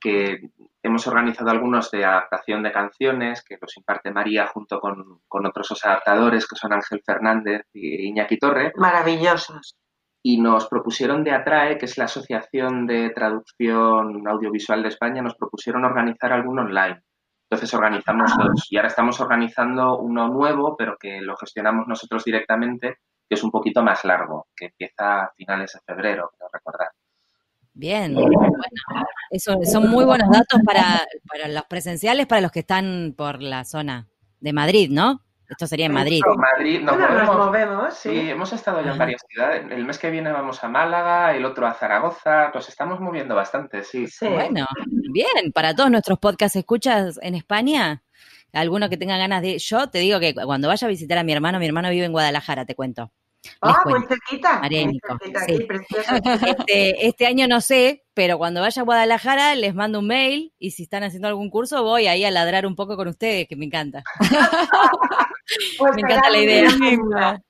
que 0.00 0.50
hemos 0.82 1.06
organizado 1.06 1.50
algunos 1.50 1.90
de 1.90 2.04
adaptación 2.04 2.62
de 2.62 2.72
canciones 2.72 3.44
que 3.44 3.56
los 3.60 3.76
imparte 3.76 4.10
María 4.10 4.46
junto 4.46 4.80
con, 4.80 5.20
con 5.28 5.46
otros 5.46 5.78
adaptadores 5.84 6.46
que 6.48 6.56
son 6.56 6.72
Ángel 6.72 7.02
Fernández 7.04 7.62
y 7.72 8.08
Iñaki 8.08 8.38
Torre. 8.38 8.72
Maravillosos. 8.76 9.76
Y 10.24 10.40
nos 10.40 10.68
propusieron 10.68 11.24
de 11.24 11.32
Atrae, 11.32 11.78
que 11.78 11.86
es 11.86 11.98
la 11.98 12.04
Asociación 12.04 12.86
de 12.86 13.10
Traducción 13.10 14.26
Audiovisual 14.26 14.82
de 14.82 14.88
España, 14.88 15.20
nos 15.20 15.34
propusieron 15.34 15.84
organizar 15.84 16.32
alguno 16.32 16.62
online. 16.62 17.02
Entonces 17.52 17.74
organizamos 17.74 18.32
dos 18.38 18.66
y 18.70 18.78
ahora 18.78 18.88
estamos 18.88 19.20
organizando 19.20 19.98
uno 19.98 20.26
nuevo, 20.26 20.74
pero 20.74 20.96
que 20.98 21.20
lo 21.20 21.36
gestionamos 21.36 21.86
nosotros 21.86 22.24
directamente, 22.24 23.00
que 23.28 23.34
es 23.34 23.44
un 23.44 23.50
poquito 23.50 23.82
más 23.82 24.06
largo, 24.06 24.46
que 24.56 24.64
empieza 24.66 25.24
a 25.24 25.32
finales 25.36 25.70
de 25.74 25.80
febrero, 25.84 26.30
creo 26.34 26.48
recordar. 26.50 26.88
Bien, 27.74 28.14
bueno, 28.14 28.30
eso, 29.28 29.58
son 29.64 29.90
muy 29.90 30.06
buenos 30.06 30.30
datos 30.30 30.62
para, 30.64 31.06
para 31.28 31.48
los 31.48 31.64
presenciales, 31.64 32.26
para 32.26 32.40
los 32.40 32.52
que 32.52 32.60
están 32.60 33.12
por 33.14 33.42
la 33.42 33.66
zona 33.66 34.08
de 34.40 34.52
Madrid, 34.54 34.88
¿no? 34.90 35.20
Esto 35.52 35.66
sería 35.66 35.86
en 35.86 35.92
Madrid. 35.92 36.20
Madrid 36.36 36.80
nos, 36.80 36.96
movemos, 37.36 37.94
sí. 37.94 38.30
hemos 38.30 38.52
estado 38.54 38.82
ya 38.82 38.92
en 38.92 38.98
varias 38.98 39.22
ciudades. 39.28 39.70
El 39.70 39.84
mes 39.84 39.98
que 39.98 40.10
viene 40.10 40.32
vamos 40.32 40.64
a 40.64 40.68
Málaga, 40.68 41.34
el 41.34 41.44
otro 41.44 41.66
a 41.66 41.74
Zaragoza. 41.74 42.50
Nos 42.54 42.68
estamos 42.70 43.00
moviendo 43.00 43.34
bastante, 43.34 43.84
sí. 43.84 44.06
Bueno, 44.22 44.66
bien. 45.12 45.52
Para 45.52 45.74
todos 45.74 45.90
nuestros 45.90 46.18
podcasts 46.18 46.56
escuchas 46.56 47.18
en 47.22 47.34
España, 47.34 48.02
alguno 48.54 48.88
que 48.88 48.96
tenga 48.96 49.18
ganas 49.18 49.42
de... 49.42 49.58
Yo 49.58 49.90
te 49.90 49.98
digo 49.98 50.18
que 50.20 50.34
cuando 50.34 50.68
vaya 50.68 50.86
a 50.86 50.90
visitar 50.90 51.18
a 51.18 51.22
mi 51.22 51.32
hermano, 51.32 51.58
mi 51.58 51.66
hermano 51.66 51.90
vive 51.90 52.06
en 52.06 52.12
Guadalajara, 52.12 52.64
te 52.64 52.74
cuento. 52.74 53.12
Ah, 53.60 53.82
muy 53.86 54.00
cerquita. 54.06 54.60
Este, 56.46 57.06
este, 57.06 57.26
año 57.26 57.46
no 57.48 57.60
sé, 57.60 58.04
pero 58.14 58.38
cuando 58.38 58.60
vaya 58.60 58.82
a 58.82 58.84
Guadalajara 58.84 59.54
les 59.54 59.74
mando 59.74 59.98
un 60.00 60.06
mail 60.06 60.52
y 60.58 60.72
si 60.72 60.84
están 60.84 61.02
haciendo 61.02 61.28
algún 61.28 61.50
curso 61.50 61.82
voy 61.82 62.06
ahí 62.06 62.24
a 62.24 62.30
ladrar 62.30 62.66
un 62.66 62.76
poco 62.76 62.96
con 62.96 63.08
ustedes, 63.08 63.46
que 63.48 63.56
me 63.56 63.66
encanta. 63.66 64.02
Pues 65.76 65.94
me 65.96 66.02
encanta 66.02 66.30
la 66.30 66.38
idea. 66.38 67.42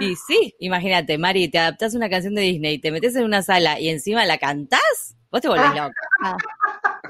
y 0.00 0.16
sí, 0.16 0.54
imagínate, 0.58 1.16
Mari, 1.16 1.48
te 1.48 1.58
adaptas 1.58 1.94
una 1.94 2.10
canción 2.10 2.34
de 2.34 2.42
Disney, 2.42 2.78
te 2.78 2.90
metes 2.90 3.14
en 3.16 3.24
una 3.24 3.42
sala 3.42 3.80
y 3.80 3.88
encima 3.88 4.26
la 4.26 4.38
cantás, 4.38 5.16
vos 5.30 5.40
te 5.40 5.48
volvés 5.48 5.70
loca. 5.70 5.94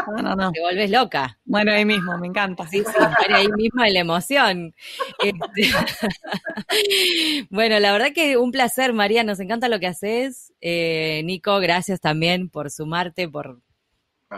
No, 0.06 0.22
no, 0.22 0.36
no. 0.36 0.52
Te 0.52 0.60
volvés 0.60 0.90
loca. 0.90 1.38
Bueno, 1.44 1.72
ahí 1.72 1.84
mismo, 1.84 2.16
me 2.18 2.26
encanta. 2.26 2.66
Sí, 2.68 2.80
sí, 2.84 2.92
ahí 3.28 3.48
mismo 3.52 3.84
en 3.84 3.94
la 3.94 4.00
emoción. 4.00 4.74
Este, 5.22 5.70
bueno, 7.50 7.78
la 7.80 7.92
verdad 7.92 8.12
que 8.14 8.36
un 8.36 8.52
placer, 8.52 8.92
María, 8.92 9.24
nos 9.24 9.40
encanta 9.40 9.68
lo 9.68 9.80
que 9.80 9.86
haces. 9.86 10.52
Eh, 10.60 11.22
Nico, 11.24 11.58
gracias 11.60 12.00
también 12.00 12.48
por 12.48 12.70
sumarte, 12.70 13.28
por, 13.28 13.60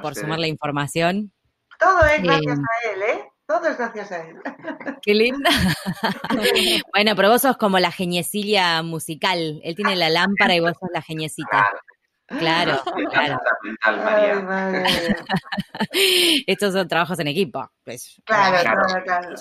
por 0.02 0.14
sumar 0.14 0.38
la 0.38 0.48
información. 0.48 1.32
Todo 1.78 2.06
es 2.06 2.22
gracias 2.22 2.58
eh, 2.58 2.62
a 2.62 2.92
él, 2.92 3.02
¿eh? 3.02 3.24
Todo 3.46 3.68
es 3.68 3.78
gracias 3.78 4.12
a 4.12 4.26
él. 4.26 4.36
Qué 5.02 5.14
linda. 5.14 5.50
bueno, 6.92 7.14
pero 7.14 7.30
vos 7.30 7.42
sos 7.42 7.56
como 7.56 7.78
la 7.78 7.92
geniecilia 7.92 8.82
musical. 8.82 9.60
Él 9.62 9.76
tiene 9.76 9.94
la 9.94 10.10
lámpara 10.10 10.54
y 10.54 10.60
vos 10.60 10.72
sos 10.80 10.90
la 10.92 11.02
geniecita. 11.02 11.48
Claro, 11.50 11.78
claro. 12.26 12.82
Estos 16.46 16.72
son 16.72 16.88
trabajos 16.88 17.18
en 17.18 17.28
equipo. 17.28 17.70
Pues, 17.84 18.20
claro, 18.24 18.58
claro, 18.62 19.04
claro. 19.04 19.34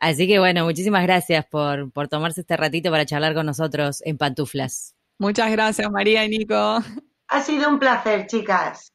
Así 0.00 0.26
que 0.26 0.38
bueno, 0.38 0.64
muchísimas 0.64 1.02
gracias 1.02 1.46
por, 1.46 1.90
por 1.92 2.08
tomarse 2.08 2.40
este 2.42 2.56
ratito 2.56 2.90
para 2.90 3.06
charlar 3.06 3.34
con 3.34 3.46
nosotros 3.46 4.02
en 4.04 4.18
Pantuflas. 4.18 4.94
Muchas 5.18 5.50
gracias, 5.50 5.90
María 5.90 6.24
y 6.24 6.30
Nico. 6.30 6.80
Ha 7.28 7.40
sido 7.42 7.68
un 7.68 7.78
placer, 7.78 8.26
chicas. 8.26 8.92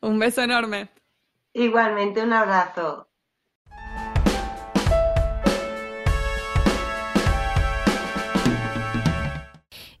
Un 0.00 0.18
beso 0.18 0.42
enorme. 0.42 0.90
Igualmente, 1.54 2.22
un 2.22 2.32
abrazo. 2.32 3.07